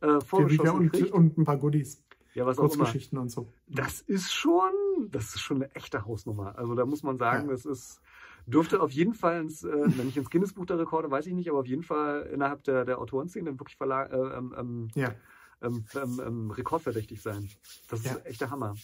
äh, 0.00 0.06
Vier 0.06 0.20
vorgeschossen 0.20 0.90
Bücher 0.90 1.04
und, 1.06 1.12
und 1.12 1.38
ein 1.38 1.44
paar 1.44 1.56
Goodies. 1.56 2.02
Ja, 2.34 2.46
was 2.46 2.58
auch 2.58 2.64
immer. 2.64 2.68
Kurzgeschichten 2.76 3.18
und 3.18 3.30
so. 3.30 3.52
Das 3.68 4.00
ist 4.00 4.32
schon, 4.32 4.70
das 5.10 5.34
ist 5.34 5.40
schon 5.40 5.58
eine 5.62 5.74
echte 5.74 6.04
Hausnummer. 6.06 6.56
Also 6.56 6.74
da 6.74 6.84
muss 6.86 7.02
man 7.02 7.18
sagen, 7.18 7.46
Ja. 7.46 7.52
das 7.52 7.64
ist, 7.66 8.00
dürfte 8.46 8.80
auf 8.80 8.90
jeden 8.90 9.14
Fall 9.14 9.40
ins, 9.42 9.64
äh, 9.64 9.70
wenn 9.96 10.06
nicht 10.06 10.16
ins 10.16 10.30
Guinness-Buch 10.30 10.66
der 10.66 10.78
Rekorde, 10.78 11.10
weiß 11.10 11.26
ich 11.26 11.34
nicht, 11.34 11.48
aber 11.50 11.60
auf 11.60 11.66
jeden 11.66 11.82
Fall 11.82 12.28
innerhalb 12.32 12.64
der, 12.64 12.84
der 12.84 12.98
Autorenszene 13.00 13.58
wirklich 13.58 13.76
Verlag, 13.76 14.12
äh, 14.12 14.16
ähm, 14.16 14.54
ähm, 14.58 14.88
Ja, 14.94 15.14
ähm, 15.62 15.84
ähm, 15.94 16.20
ähm, 16.26 16.50
rekordverdächtig 16.50 17.20
sein. 17.22 17.48
Das 17.88 18.00
ist 18.00 18.06
Ja. 18.06 18.16
echt 18.24 18.40
der 18.40 18.50
Hammer. 18.50 18.74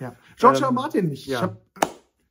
ja. 0.00 0.14
George 0.36 0.60
R. 0.62 0.68
Ähm, 0.68 0.74
Martin, 0.74 1.10
ich 1.12 1.26
ja. 1.26 1.42
habe 1.42 1.60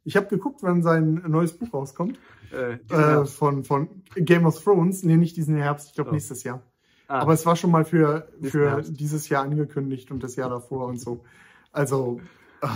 ich 0.03 0.15
hab 0.17 0.29
geguckt, 0.29 0.63
wann 0.63 0.81
sein 0.83 1.23
neues 1.27 1.53
Buch 1.57 1.73
rauskommt. 1.73 2.19
Äh, 2.51 2.73
Äh, 2.93 3.25
von, 3.25 3.63
von 3.63 3.87
Game 4.15 4.45
of 4.45 4.61
Thrones. 4.63 5.03
Nee, 5.03 5.17
nicht 5.17 5.35
diesen 5.37 5.55
Herbst, 5.57 5.87
ich 5.89 5.93
glaube 5.95 6.09
Oh. 6.11 6.13
nächstes 6.13 6.43
Jahr. 6.43 6.61
ah, 7.07 7.19
Aber 7.19 7.33
es 7.33 7.45
war 7.45 7.55
schon 7.55 7.71
mal 7.71 7.83
für, 7.85 8.27
für 8.41 8.69
Herbst. 8.71 8.99
dieses 8.99 9.29
Jahr 9.29 9.43
angekündigt 9.43 10.11
und 10.11 10.21
das 10.23 10.35
Jahr 10.35 10.49
davor 10.49 10.87
und 10.87 10.99
so. 10.99 11.23
Also, 11.71 12.21
ah, 12.61 12.69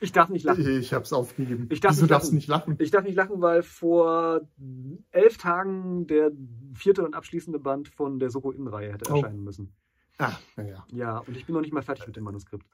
ich 0.00 0.12
darf 0.12 0.30
nicht 0.30 0.44
lachen. 0.44 0.66
ich 0.66 0.94
habe 0.94 1.04
es 1.04 1.12
aufgegeben. 1.12 1.66
Ich 1.70 1.80
darf 1.80 1.92
Wieso 1.92 2.02
nicht 2.04 2.10
darfst 2.10 2.28
du 2.28 2.30
lachen. 2.30 2.36
nicht 2.36 2.48
lachen? 2.48 2.76
Ich 2.78 2.90
darf 2.90 3.04
nicht 3.04 3.16
lachen, 3.16 3.42
weil 3.42 3.62
vor 3.62 4.40
elf 5.10 5.36
Tagen 5.36 6.06
der 6.06 6.30
vierte 6.72 7.04
und 7.04 7.12
abschließende 7.14 7.58
Band 7.58 7.88
von 7.88 8.18
der 8.18 8.30
Soko 8.30 8.50
Innenreihe 8.50 8.92
hätte 8.94 9.10
Oh. 9.12 9.16
erscheinen 9.16 9.44
müssen. 9.44 9.74
Ah, 10.22 10.32
naja. 10.56 10.84
Ja, 10.92 11.18
und 11.18 11.34
ich 11.34 11.46
bin 11.46 11.54
noch 11.54 11.62
nicht 11.62 11.72
mal 11.72 11.80
fertig 11.82 12.06
mit 12.06 12.14
dem 12.14 12.24
Manuskript. 12.24 12.66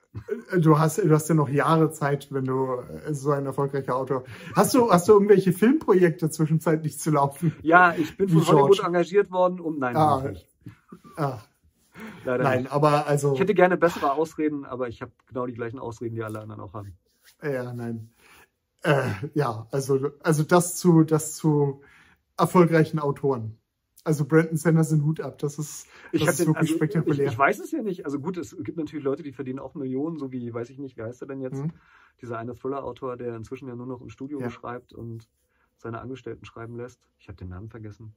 Du 0.59 0.79
hast, 0.81 0.99
du 0.99 1.11
hast 1.11 1.29
ja 1.29 1.35
noch 1.37 1.49
Jahre 1.49 1.93
Zeit, 1.93 2.27
wenn 2.33 2.45
du 2.45 2.73
äh, 3.07 3.15
so 3.15 3.31
ein 3.31 3.47
erfolgreicher 3.47 3.95
Autor. 3.95 4.25
Hast 4.57 4.75
du, 4.75 4.91
hast 4.91 5.07
du 5.09 5.13
irgendwelche 5.13 5.53
Filmprojekte 5.53 6.29
zwischenzeitlich 6.29 6.99
zu 6.99 7.11
laufen? 7.13 7.55
Ja, 7.63 7.95
ich 7.97 8.17
bin 8.17 8.29
von 8.29 8.45
Hollywood 8.47 8.73
George. 8.73 8.83
engagiert 8.85 9.31
worden 9.31 9.61
und 9.61 9.79
nein, 9.79 9.95
Ah, 9.97 10.23
nicht. 10.29 10.49
Ah, 11.17 11.39
leider 12.25 12.43
nein, 12.43 12.63
nicht. 12.63 12.73
aber 12.73 13.07
also. 13.07 13.35
Ich 13.35 13.41
hätte 13.41 13.55
gerne 13.55 13.77
bessere 13.77 14.13
Ausreden, 14.13 14.65
aber 14.65 14.89
ich 14.89 15.01
habe 15.01 15.13
genau 15.29 15.47
die 15.47 15.55
gleichen 15.55 15.79
Ausreden, 15.79 16.17
die 16.17 16.25
alle 16.25 16.41
anderen 16.41 16.61
auch 16.63 16.75
haben. 16.75 16.97
Ja, 17.43 17.73
nein. 17.73 18.11
Äh, 18.83 19.05
ja, 19.35 19.67
also, 19.71 20.11
also 20.23 20.43
das 20.43 20.77
zu, 20.77 21.05
das 21.05 21.37
zu 21.37 21.81
erfolgreichen 22.37 22.99
Autoren. 22.99 23.57
Also 24.07 24.25
Brandon 24.25 24.57
Sanderson 24.57 25.05
Hut 25.05 25.21
ab. 25.21 25.39
Das 25.39 25.59
ist, 25.59 25.89
das 26.13 26.23
hab 26.23 26.29
ist 26.29 26.39
wirklich 26.39 26.57
also, 26.59 26.75
spektakulär. 26.77 27.27
Ich, 27.27 27.33
ich 27.33 27.39
weiß 27.39 27.59
es 27.59 27.73
ja 27.73 27.83
nicht. 27.83 28.05
Also 28.05 28.21
gut, 28.21 28.37
es 28.37 28.57
gibt 28.61 28.79
natürlich 28.79 29.05
Leute, 29.05 29.25
die 29.25 29.33
verdienen 29.33 29.59
auch 29.59 29.75
Millionen, 29.75 30.17
so 30.17 30.31
wie, 30.31 30.55
weiß 30.55 30.71
ich 30.71 30.79
nicht, 30.79 30.97
wie 30.97 31.03
heißt 31.03 31.23
er 31.23 31.27
denn 31.27 31.41
jetzt? 31.41 31.61
Mhm. 31.61 31.73
Dieser 32.23 32.39
eine 32.39 32.55
Thriller-Autor, 32.55 33.17
der 33.17 33.35
inzwischen 33.35 33.67
ja 33.67 33.75
nur 33.75 33.89
noch 33.89 34.01
im 34.01 34.09
Studio 34.09 34.41
Ja. 34.41 34.49
schreibt 34.49 34.93
und 34.93 35.29
seine 35.77 36.01
Angestellten 36.01 36.45
schreiben 36.45 36.77
lässt. 36.77 37.09
Ich 37.19 37.27
habe 37.27 37.37
den 37.37 37.49
Namen 37.49 37.69
vergessen. 37.69 38.15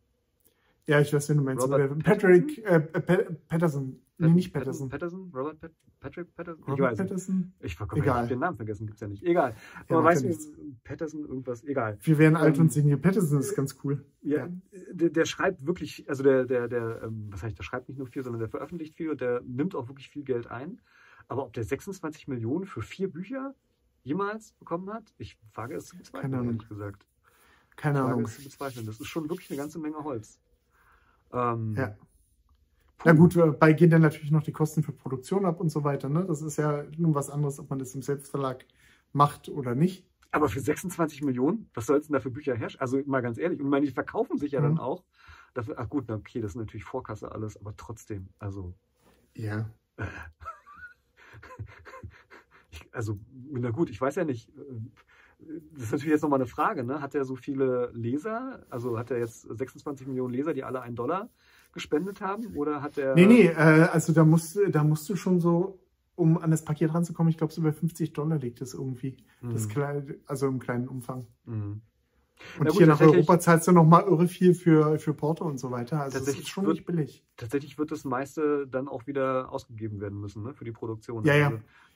Ja, 0.90 1.00
ich 1.02 1.14
weiß, 1.14 1.30
wen 1.30 1.38
du 1.38 1.44
meinst. 1.44 1.64
Robert 1.64 1.82
Aber 1.92 1.96
Patrick 2.02 2.58
äh, 2.66 2.80
Pat- 2.80 3.48
Patterson. 3.48 4.00
Nee, 4.18 4.30
nicht 4.32 4.52
Pat- 4.52 4.64
Patterson. 4.64 4.90
Patterson? 4.90 5.32
Robert 5.34 5.60
Pat 5.62 5.72
Patrick 6.00 6.34
Patterson? 6.36 6.64
ich 6.64 6.68
Robert 6.70 6.92
weiß 6.92 6.98
nicht. 7.00 7.10
Patterson. 7.10 7.54
Ich, 7.60 7.74
ich 7.74 8.08
habe 8.08 8.28
den 8.28 8.40
Namen 8.40 8.56
vergessen, 8.58 8.88
gibt's 8.88 9.02
ja 9.02 9.08
nicht. 9.08 9.24
Egal. 9.24 9.54
Ja, 9.88 9.96
Aber 9.98 10.06
weißt 10.06 10.24
du. 10.26 10.34
Patterson, 10.84 11.26
irgendwas, 11.26 11.64
egal. 11.64 11.98
Wir 12.02 12.18
werden 12.18 12.36
alt 12.36 12.56
Ähm, 12.56 12.64
und 12.64 12.72
sehen 12.74 12.86
hier. 12.86 12.98
Patterson 12.98 13.40
ist 13.40 13.54
ganz 13.56 13.78
cool. 13.84 14.04
Ja, 14.22 14.46
Ja. 14.46 14.50
Der, 14.94 15.10
der 15.10 15.26
schreibt 15.26 15.66
wirklich, 15.66 16.10
also 16.10 16.24
der, 16.24 16.46
der, 16.46 16.68
der, 16.68 17.04
ähm, 17.04 17.28
was 17.32 17.44
heißt, 17.44 17.58
der 17.58 17.64
schreibt 17.64 17.88
nicht 17.88 17.98
nur 17.98 18.08
viel, 18.08 18.24
sondern 18.24 18.40
der 18.40 18.50
veröffentlicht 18.50 18.96
viel 18.96 19.10
und 19.10 19.22
der 19.22 19.42
nimmt 19.46 19.76
auch 19.76 19.88
wirklich 19.90 20.10
viel 20.10 20.24
Geld 20.24 20.48
ein. 20.48 20.82
Aber 21.28 21.44
ob 21.44 21.54
der 21.54 21.64
26 21.64 22.28
Millionen 22.28 22.66
für 22.66 22.82
vier 22.82 23.12
Bücher 23.12 23.54
jemals 24.04 24.54
bekommen 24.54 24.90
hat, 24.92 25.14
ich 25.18 25.38
wage 25.54 25.76
es 25.76 25.86
zu 25.86 25.98
bezweifeln, 25.98 26.32
Keine 26.32 26.42
Ahnung. 26.42 26.54
ehrlich 26.56 26.68
gesagt. 26.70 27.06
Keine 27.76 28.00
Ich 28.00 28.04
wage 28.04 28.14
Ahnung. 28.14 28.26
es 28.26 28.36
zu 28.38 28.44
bezweifeln. 28.44 28.86
Das 28.86 29.00
ist 29.00 29.08
schon 29.08 29.30
wirklich 29.30 29.50
eine 29.52 29.58
ganze 29.60 29.78
Menge 29.80 30.04
Holz. 30.04 30.40
Ähm, 31.34 31.76
Ja. 31.78 31.96
Na 33.06 33.14
gut, 33.14 33.36
bei 33.60 33.74
gehen 33.74 33.90
dann 33.90 34.02
natürlich 34.02 34.32
noch 34.32 34.44
die 34.44 34.52
Kosten 34.52 34.84
für 34.84 34.92
Produktion 34.92 35.46
ab 35.46 35.62
und 35.62 35.70
so 35.70 35.84
weiter. 35.86 36.10
Ne? 36.10 36.26
Das 36.26 36.42
ist 36.42 36.58
ja 36.58 36.84
nun 36.98 37.16
was 37.16 37.30
anderes, 37.30 37.60
ob 37.60 37.70
man 37.70 37.80
das 37.80 37.96
im 37.96 38.02
Selbstverlag 38.02 38.66
macht 39.14 39.48
oder 39.50 39.74
nicht. 39.74 40.06
Aber 40.32 40.50
für 40.50 40.60
26 40.60 41.24
Millionen, 41.24 41.70
was 41.74 41.86
soll 41.88 41.98
es 42.00 42.08
denn 42.08 42.14
da 42.14 42.20
für 42.20 42.30
Bücher 42.30 42.56
herrschen? 42.56 42.82
Also 42.82 43.02
mal 43.06 43.22
ganz 43.22 43.38
ehrlich, 43.38 43.60
und 43.60 43.66
ich 43.68 43.72
meine, 43.72 43.86
die 43.86 43.92
verkaufen 43.94 44.38
sich 44.38 44.52
ja 44.52 44.60
Mhm. 44.60 44.64
dann 44.66 44.78
auch. 44.80 45.06
Dafür, 45.54 45.76
ach 45.80 45.90
gut, 45.90 46.06
na 46.08 46.16
okay, 46.16 46.42
das 46.42 46.52
ist 46.52 46.56
natürlich 46.58 46.84
Vorkasse 46.84 47.32
alles, 47.32 47.58
aber 47.58 47.76
trotzdem, 47.78 48.30
also 48.40 48.76
Ja. 49.36 49.70
Ich, 52.72 52.88
also, 52.94 53.20
na 53.52 53.72
gut, 53.72 53.90
ich 53.90 54.00
weiß 54.00 54.16
ja 54.16 54.26
nicht. 54.26 54.52
Das 55.40 55.84
ist 55.84 55.92
natürlich 55.92 56.12
jetzt 56.12 56.22
nochmal 56.22 56.40
eine 56.40 56.48
Frage, 56.48 56.84
ne? 56.84 57.02
Hat 57.02 57.16
er 57.16 57.24
so 57.24 57.36
viele 57.36 57.92
Leser? 57.94 58.66
Also 58.70 59.00
hat 59.00 59.10
er 59.10 59.20
jetzt 59.20 59.42
26 59.44 60.06
Millionen 60.08 60.34
Leser, 60.34 60.54
die 60.54 60.64
alle 60.64 60.82
einen 60.82 60.96
Dollar 60.96 61.30
gespendet 61.72 62.20
haben? 62.22 62.56
Oder 62.56 62.82
hat 62.82 62.98
er. 62.98 63.16
Nee, 63.16 63.26
nee, 63.26 63.46
äh, 63.48 63.54
also 63.92 64.12
da 64.12 64.26
musst, 64.26 64.60
da 64.70 64.84
musst 64.84 65.08
du 65.10 65.16
schon 65.16 65.40
so, 65.40 65.80
um 66.16 66.38
an 66.38 66.52
das 66.52 66.66
Paket 66.66 66.94
ranzukommen, 66.94 67.30
ich 67.30 67.38
glaube, 67.38 67.54
so 67.54 67.62
bei 67.62 67.72
50 67.72 68.12
Dollar 68.12 68.38
liegt 68.38 68.60
das 68.60 68.74
irgendwie. 68.74 69.16
Das 69.42 69.68
Mhm. 69.68 69.72
klein, 69.72 70.16
also 70.26 70.48
im 70.48 70.60
kleinen 70.60 70.88
Umfang. 70.90 71.28
Mhm. 71.46 71.82
Und 72.58 72.68
gut, 72.70 72.78
hier 72.78 72.88
nach 72.88 73.02
Europa 73.02 73.38
zahlst 73.40 73.68
du 73.68 73.72
nochmal 73.74 74.04
irre 74.04 74.28
viel 74.28 74.54
für, 74.54 74.98
für 74.98 75.14
Porto 75.14 75.44
und 75.46 75.60
so 75.60 75.72
weiter. 75.72 76.02
Also 76.02 76.14
das 76.18 76.26
Tatsächlich 76.26 76.46
ist 76.46 76.50
schon 76.50 76.66
wird- 76.66 76.76
nicht 76.78 76.86
billig. 76.86 77.26
Tatsächlich 77.36 77.78
wird 77.78 77.92
das 77.92 78.06
meiste 78.06 78.66
dann 78.68 78.88
auch 78.88 79.08
wieder 79.08 79.52
ausgegeben 79.52 80.00
werden 80.00 80.20
müssen, 80.20 80.44
ne? 80.44 80.54
Für 80.54 80.64
die 80.66 80.72
Produktion. 80.72 81.26
Ja, 81.26 81.36
ja. 81.36 81.48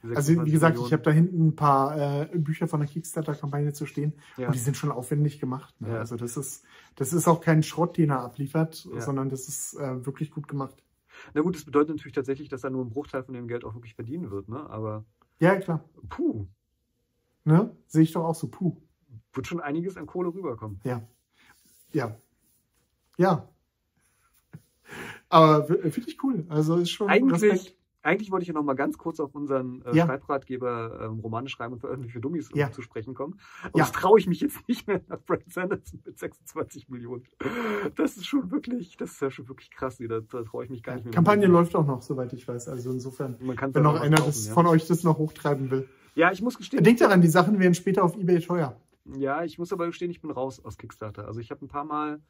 Also 0.04 0.34
26 0.34 0.46
wie 0.46 0.52
gesagt, 0.52 0.76
ich 0.76 0.82
Millionen. 0.82 0.92
habe 0.92 1.04
da 1.04 1.12
hinten 1.12 1.48
ein 1.48 1.56
paar 1.56 2.32
äh, 2.34 2.38
Bücher 2.38 2.68
von 2.68 2.82
der 2.82 2.90
Kickstarter-Kampagne 2.90 3.72
zu 3.72 3.86
stehen 3.86 4.14
Ja. 4.38 4.48
und 4.48 4.56
die 4.56 4.60
sind 4.60 4.76
schon 4.76 4.92
aufwendig 4.92 5.40
gemacht. 5.40 5.80
Ne? 5.80 5.90
Ja. 5.94 6.00
Also 6.00 6.18
das 6.18 6.36
ist, 6.36 6.66
das 6.96 7.14
ist 7.14 7.28
auch 7.30 7.40
kein 7.40 7.64
Schrott, 7.64 7.98
den 7.98 8.10
er 8.10 8.20
abliefert, 8.20 8.86
Ja. 8.94 9.00
sondern 9.00 9.30
das 9.30 9.48
ist 9.48 9.76
äh, 9.76 10.06
wirklich 10.06 10.30
gut 10.32 10.50
gemacht. 10.50 10.84
Na 11.34 11.42
gut, 11.42 11.56
das 11.56 11.64
bedeutet 11.64 11.96
natürlich 11.96 12.16
tatsächlich, 12.16 12.50
dass 12.50 12.64
er 12.66 12.70
nur 12.70 12.82
einen 12.82 12.90
Bruchteil 12.90 13.24
von 13.24 13.34
dem 13.34 13.48
Geld 13.48 13.64
auch 13.64 13.76
wirklich 13.76 13.96
verdienen 13.96 14.30
wird, 14.30 14.50
ne? 14.50 14.70
Aber 14.70 15.06
Ja, 15.40 15.56
klar. 15.56 15.84
puh, 16.10 16.48
Ne? 17.46 17.76
Sehe 17.88 18.04
ich 18.04 18.12
doch 18.14 18.24
auch 18.24 18.36
so. 18.36 18.48
Puh. 18.48 18.78
Wird 19.34 19.48
schon 19.48 19.60
einiges 19.60 19.98
an 19.98 20.06
Kohle 20.06 20.30
rüberkommen. 20.34 20.80
Ja. 20.84 21.02
Ja. 21.92 22.16
Ja. 23.18 23.48
Aber 25.30 25.70
w- 25.70 25.90
finde 25.92 26.10
ich 26.10 26.24
cool. 26.24 26.46
Also 26.50 26.78
ist 26.78 26.92
schon 26.92 27.10
Eigentlich, 27.10 27.42
Respekt. 27.42 27.76
eigentlich 28.04 28.32
wollte 28.32 28.44
ich 28.44 28.48
ja 28.50 28.54
noch 28.54 28.64
mal 28.64 28.74
ganz 28.76 28.98
kurz 28.98 29.20
auf 29.20 29.34
unseren 29.34 29.82
äh, 29.86 29.96
Ja. 29.96 30.06
Schreibratgeber 30.06 31.00
ähm, 31.04 31.20
Romane 31.20 31.50
schreiben 31.50 31.74
und 31.74 31.80
veröffentlichen 31.80 32.14
für 32.14 32.20
Dummies 32.20 32.50
Ja. 32.54 32.72
zu 32.72 32.82
sprechen 32.82 33.14
kommen. 33.16 33.34
Und 33.64 33.78
Ja. 33.78 33.86
das 33.86 33.92
traue 33.92 34.20
ich 34.20 34.28
mich 34.28 34.42
jetzt 34.42 34.58
nicht 34.68 34.88
mehr 34.88 35.02
nach 35.08 35.20
Brad 35.22 35.42
Sanderson 35.48 36.02
mit 36.06 36.20
26 36.20 36.90
Millionen. 36.90 37.24
Das 37.96 38.18
ist 38.18 38.26
schon 38.28 38.52
wirklich, 38.52 38.98
das 38.98 39.12
ist 39.14 39.22
ja 39.22 39.32
schon 39.32 39.48
wirklich 39.48 39.72
krass. 39.72 39.98
Da, 39.98 40.20
da 40.20 40.44
traue 40.44 40.64
ich 40.66 40.70
mich 40.70 40.84
gar 40.84 40.96
nicht 40.96 41.06
mehr. 41.06 41.14
Kampagne 41.14 41.48
läuft 41.48 41.76
auch 41.76 41.86
noch, 41.88 42.02
soweit 42.04 42.34
ich 42.34 42.48
weiß. 42.48 42.68
Also 42.70 42.92
insofern, 42.92 43.38
wenn 43.40 43.84
noch 43.84 44.00
einer 44.00 44.20
ja. 44.20 44.32
von 44.54 44.68
euch 44.68 44.86
das 44.88 45.04
noch 45.04 45.18
hochtreiben 45.18 45.72
will. 45.72 45.88
ja, 46.16 46.32
ich 46.32 46.42
muss 46.44 46.58
gestehen. 46.58 46.84
Denkt 46.84 47.02
daran, 47.02 47.22
die 47.22 47.28
Sachen 47.28 47.60
werden 47.60 47.74
später 47.74 48.04
auf 48.04 48.16
Ebay 48.18 48.40
teuer. 48.40 48.76
Ja, 49.06 49.44
ich 49.44 49.60
muss 49.60 49.74
aber 49.74 49.88
gestehen, 49.88 50.12
ich 50.12 50.22
bin 50.22 50.32
raus 50.32 50.64
aus 50.64 50.78
Kickstarter. 50.78 51.28
Also 51.28 51.40
ich 51.40 51.52
habe 51.52 51.66
ein 51.66 51.68
paar 51.68 51.84
Mal 51.84 52.22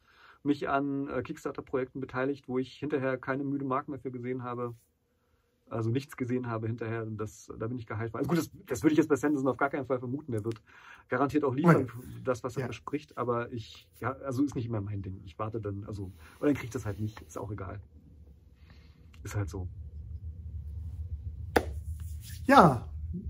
mich 0.42 0.68
an 0.68 1.08
äh, 1.08 1.22
Kickstarter-Projekten 1.22 2.00
beteiligt, 2.00 2.48
wo 2.48 2.58
ich 2.58 2.74
hinterher 2.74 3.16
keine 3.16 3.44
müde 3.44 3.64
Mark 3.64 3.88
mehr 3.88 3.98
für 3.98 4.10
gesehen 4.10 4.42
habe. 4.42 4.74
Also 5.70 5.90
nichts 5.90 6.16
gesehen 6.16 6.48
habe 6.48 6.66
hinterher. 6.66 7.04
Und 7.04 7.16
Das, 7.16 7.50
da 7.58 7.68
bin 7.68 7.78
ich 7.78 7.86
geheilt. 7.86 8.14
Also 8.14 8.28
gut, 8.28 8.38
das, 8.38 8.50
das 8.66 8.82
würde 8.82 8.92
ich 8.92 8.98
jetzt 8.98 9.08
bei 9.08 9.16
Sanderson 9.16 9.48
auf 9.48 9.56
gar 9.56 9.70
keinen 9.70 9.86
Fall 9.86 9.98
vermuten. 9.98 10.32
Der 10.32 10.44
wird 10.44 10.60
garantiert 11.08 11.44
auch 11.44 11.54
liefern, 11.54 11.88
das, 12.22 12.42
was 12.44 12.56
er 12.56 12.60
Ja. 12.62 12.66
verspricht. 12.66 13.16
Aber 13.16 13.50
ich, 13.52 13.88
ja, 14.00 14.12
also 14.12 14.44
ist 14.44 14.54
nicht 14.54 14.66
immer 14.66 14.80
mein 14.80 15.00
Ding. 15.00 15.22
Ich 15.24 15.38
warte 15.38 15.60
dann, 15.60 15.84
also, 15.84 16.12
oder 16.38 16.48
dann 16.48 16.54
kriege 16.54 16.66
ich 16.66 16.72
das 16.72 16.84
halt 16.84 17.00
nicht. 17.00 17.20
Ist 17.22 17.38
auch 17.38 17.50
egal. 17.50 17.80
Ist 19.22 19.36
halt 19.36 19.48
so. 19.48 19.68
Ja, 22.44 22.86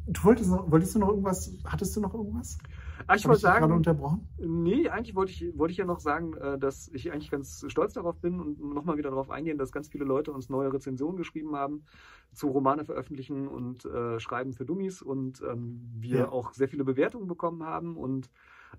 du 0.07 0.25
wolltest 0.25 0.51
noch, 0.51 0.69
wolltest 0.71 0.95
du 0.95 0.99
noch 0.99 1.09
irgendwas, 1.11 1.53
hattest 1.65 1.95
du 1.95 2.01
noch 2.01 2.15
irgendwas? 2.15 2.59
Ah, 3.07 3.17
ich 3.17 3.27
wollte 3.29 3.45
dich 3.45 3.57
gerade 3.57 3.75
sagen, 3.75 3.75
unterbrochen? 3.75 4.29
Nee, 4.39 4.89
eigentlich 4.89 5.15
wollte 5.17 5.33
ich, 5.33 5.57
wollte 5.59 5.73
ich 5.73 5.79
ja 5.79 5.85
noch 5.87 6.01
sagen, 6.01 6.35
äh, 6.37 6.59
dass 6.59 6.89
ich 6.89 7.13
eigentlich 7.13 7.31
ganz 7.31 7.65
stolz 7.69 7.93
darauf 7.95 8.21
bin 8.21 8.41
und 8.41 8.59
nochmal 8.61 8.97
wieder 8.99 9.11
darauf 9.11 9.31
eingehen, 9.31 9.59
dass 9.59 9.73
ganz 9.73 9.89
viele 9.89 10.05
Leute 10.05 10.33
uns 10.33 10.49
neue 10.51 10.73
Rezensionen 10.73 11.17
geschrieben 11.17 11.57
haben 11.57 11.85
zu 12.33 12.49
Romane 12.49 12.85
veröffentlichen 12.85 13.49
und 13.49 13.85
äh, 13.85 14.19
Schreiben 14.21 14.53
für 14.53 14.67
Dummies 14.67 15.03
und 15.03 15.41
ähm, 15.43 15.93
wir 15.97 16.19
Ja. 16.19 16.33
auch 16.33 16.53
sehr 16.55 16.69
viele 16.69 16.85
Bewertungen 16.85 17.29
bekommen 17.29 17.65
haben 17.65 17.97
und 17.97 18.31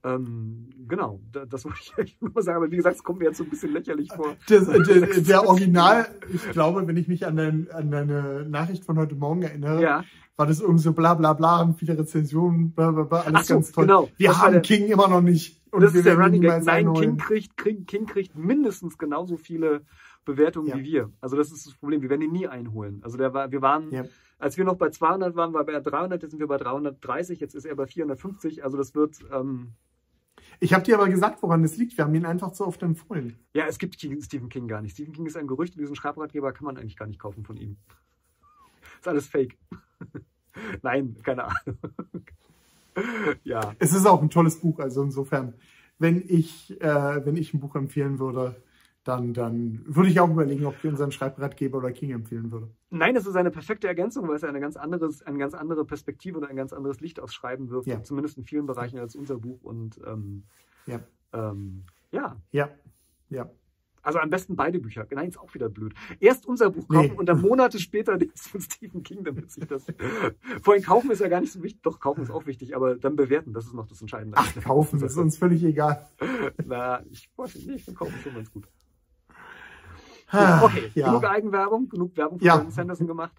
ähm, 0.04 0.70
genau, 0.88 1.20
da, 1.32 1.46
das 1.46 1.66
wollte 1.66 1.80
ich 1.82 1.94
eigentlich 1.98 2.18
nur 2.22 2.42
sagen, 2.42 2.58
aber 2.58 2.72
wie 2.72 2.78
gesagt, 2.78 2.96
es 2.98 3.04
kommt 3.04 3.20
mir 3.20 3.26
jetzt 3.26 3.38
so 3.38 3.44
ein 3.44 3.50
bisschen 3.50 3.72
lächerlich 3.74 4.12
vor. 4.14 4.36
Das, 4.50 4.66
der, 4.88 5.22
der 5.22 5.48
Original, 5.48 6.08
ich 6.34 6.50
glaube, 6.52 6.86
wenn 6.88 6.98
ich 6.98 7.08
mich 7.08 7.26
an, 7.26 7.36
dein, 7.38 7.70
an 7.72 7.92
deine 7.92 8.48
Nachricht 8.50 8.84
von 8.86 8.98
heute 8.98 9.16
Morgen 9.16 9.42
erinnere, 9.44 9.82
Ja, 9.82 10.04
war 10.38 10.46
das 10.48 10.60
irgendwie 10.60 10.82
so 10.84 10.94
bla 10.94 11.14
bla 11.14 11.34
bla 11.34 11.62
und 11.62 11.76
viele 11.80 11.98
Rezensionen, 11.98 12.72
bla 12.72 12.92
bla 12.92 13.04
bla, 13.04 13.20
alles 13.22 13.34
Ach 13.36 13.44
so, 13.46 13.54
ganz 13.56 13.72
toll. 13.72 13.86
genau. 13.86 14.10
Wir 14.18 14.30
Das 14.30 14.42
haben 14.42 14.52
der- 14.54 14.62
King 14.62 14.88
immer 14.88 15.08
noch 15.08 15.22
nicht. 15.22 15.62
Und 15.72 15.82
das 15.82 15.94
wir 15.94 16.00
ist 16.00 16.06
der 16.06 16.18
Running 16.18 16.42
Gag. 16.42 16.64
Nein, 16.66 16.94
King 16.94 17.18
kriegt, 17.18 17.58
King, 17.58 17.86
King 17.86 18.06
kriegt 18.06 18.36
mindestens 18.38 18.98
genauso 18.98 19.36
viele 19.38 19.82
Bewertungen 20.26 20.68
Ja. 20.68 20.78
wie 20.78 20.84
wir. 20.84 21.12
Also 21.22 21.36
das 21.38 21.52
ist 21.52 21.68
das 21.68 21.74
Problem. 21.76 22.02
Wir 22.02 22.10
werden 22.10 22.22
ihn 22.22 22.32
nie 22.32 22.48
einholen. 22.48 23.00
Also 23.04 23.18
der 23.18 23.34
war, 23.34 23.52
wir 23.52 23.62
waren, 23.62 23.92
Ja. 23.92 24.04
als 24.40 24.58
wir 24.58 24.64
noch 24.66 24.76
bei 24.76 24.90
200 24.90 25.36
waren, 25.36 25.54
war 25.54 25.62
er 25.68 25.82
bei 25.82 25.90
300, 25.90 26.22
jetzt 26.22 26.32
sind 26.32 26.40
wir 26.40 26.48
bei 26.48 26.58
330, 26.58 27.40
jetzt 27.40 27.56
ist 27.56 27.66
er 27.66 27.76
bei 27.76 27.86
450. 27.88 28.64
Also 28.64 28.78
das 28.78 28.96
wird, 28.96 29.18
ähm, 29.34 29.74
Ich 30.60 30.74
habe 30.74 30.84
dir 30.84 30.96
aber 30.96 31.10
gesagt, 31.10 31.42
woran 31.44 31.64
es 31.64 31.78
liegt. 31.78 31.98
Wir 31.98 32.06
haben 32.06 32.16
ihn 32.16 32.26
einfach 32.26 32.52
zu 32.52 32.66
oft 32.66 32.82
empfohlen. 32.84 33.38
ja, 33.54 33.66
es 33.68 33.78
gibt 33.78 33.96
Stephen 33.96 34.50
King 34.50 34.68
gar 34.68 34.82
nicht. 34.82 34.94
Stephen 34.94 35.14
King 35.14 35.26
ist 35.26 35.38
ein 35.38 35.48
Gerücht 35.48 35.76
und 35.76 35.82
diesen 35.82 35.96
Schreibratgeber 35.96 36.54
kann 36.54 36.66
man 36.66 36.78
eigentlich 36.78 36.98
gar 36.98 37.08
nicht 37.08 37.20
kaufen 37.20 37.44
von 37.44 37.58
ihm. 37.58 37.78
Ist 39.00 39.08
alles 39.08 39.28
fake. 39.28 39.58
Nein, 40.82 41.18
keine 41.24 41.46
Ahnung. 41.46 41.78
ja. 43.44 43.76
Es 43.80 43.94
ist 43.94 44.06
auch 44.06 44.22
ein 44.22 44.30
tolles 44.30 44.60
Buch, 44.60 44.80
also 44.80 45.04
insofern, 45.04 45.54
wenn 46.00 46.24
ich, 46.28 46.80
äh, 46.82 47.26
wenn 47.26 47.36
ich 47.36 47.54
ein 47.54 47.60
Buch 47.60 47.76
empfehlen 47.76 48.20
würde, 48.20 48.56
dann, 49.06 49.34
dann 49.34 49.82
würde 49.86 50.10
ich 50.10 50.20
auch 50.20 50.30
überlegen, 50.30 50.66
ob 50.66 50.76
ich 50.80 50.86
unseren 50.90 51.12
Schreibratgeber 51.12 51.78
oder 51.78 51.92
King 51.94 52.12
empfehlen 52.12 52.52
würde. 52.52 52.70
Nein, 52.90 53.16
es 53.16 53.26
ist 53.26 53.36
eine 53.36 53.52
perfekte 53.52 53.88
Ergänzung, 53.88 54.28
weil 54.28 54.36
es 54.36 54.44
eine 54.44 54.60
ganz, 54.60 54.76
anderes, 54.76 55.22
eine 55.22 55.38
ganz 55.38 55.54
andere 55.54 55.86
Perspektive 55.86 56.38
und 56.40 56.44
ein 56.44 56.56
ganz 56.56 56.74
anderes 56.74 57.00
Licht 57.00 57.20
aufs 57.20 57.34
Schreiben 57.34 57.70
wirft, 57.70 57.88
Ja. 57.88 58.04
zumindest 58.04 58.38
in 58.38 58.44
vielen 58.44 58.66
Bereichen 58.66 59.00
als 59.00 59.16
unser 59.16 59.38
Buch. 59.38 59.64
Und 59.64 60.00
ähm, 60.06 60.44
Ja. 60.88 61.00
ähm, 61.34 61.84
ja, 62.12 62.36
Ja, 62.52 62.70
ja. 63.30 63.50
also 64.02 64.18
am 64.20 64.30
besten 64.32 64.56
beide 64.56 64.80
Bücher. 64.80 65.06
Nein, 65.12 65.30
ist 65.30 65.40
auch 65.40 65.54
wieder 65.54 65.70
blöd. 65.70 65.94
Erst 66.20 66.48
unser 66.48 66.72
Buch 66.72 66.88
kaufen 66.88 67.12
Nee. 67.12 67.18
und 67.18 67.28
dann 67.28 67.42
Monate 67.42 67.78
später 67.80 68.18
das 68.18 68.48
von 68.48 68.62
Stephen 68.62 69.04
King, 69.04 69.24
damit 69.24 69.52
sich 69.52 69.68
das. 69.68 69.86
Vorhin 70.64 70.84
kaufen 70.84 71.12
ist 71.12 71.20
ja 71.22 71.28
gar 71.28 71.42
nicht 71.42 71.54
so 71.54 71.62
wichtig. 71.62 71.82
Doch, 71.84 72.00
kaufen 72.00 72.24
ist 72.24 72.32
auch 72.32 72.48
wichtig, 72.48 72.76
aber 72.76 72.96
dann 72.96 73.16
bewerten, 73.16 73.54
das 73.54 73.66
ist 73.68 73.74
noch 73.74 73.86
das 73.88 74.02
Entscheidende. 74.02 74.36
Ach, 74.40 74.52
kaufen, 74.64 75.00
ist 75.04 75.16
uns 75.18 75.38
völlig 75.38 75.64
egal. 75.64 76.08
Na, 76.66 77.04
ich 77.12 77.30
weiß 77.36 77.54
nicht, 77.56 77.70
ich 77.70 77.84
finde 77.84 78.00
kaufen 78.00 78.16
schon 78.24 78.34
ganz 78.34 78.52
gut. 78.52 78.68
Ah, 80.32 80.64
Okay, 80.64 80.92
ja. 80.96 81.08
genug 81.08 81.24
Eigenwerbung, 81.26 81.88
genug 81.90 82.16
Werbung 82.18 82.40
für 82.40 82.46
Ja. 82.46 82.56
Brandon 82.56 82.72
Sanderson 82.74 83.08
gemacht. 83.08 83.34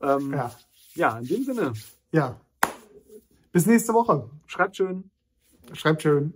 Ähm, 0.00 0.32
ja. 0.32 0.50
ja, 0.94 1.18
in 1.18 1.26
dem 1.26 1.44
Sinne, 1.44 1.72
ja. 2.10 2.36
Bis 3.52 3.66
nächste 3.66 3.92
Woche. 3.92 4.28
schreibt 4.46 4.76
schön. 4.76 5.10
Schreibt 5.74 6.02
schön. 6.02 6.32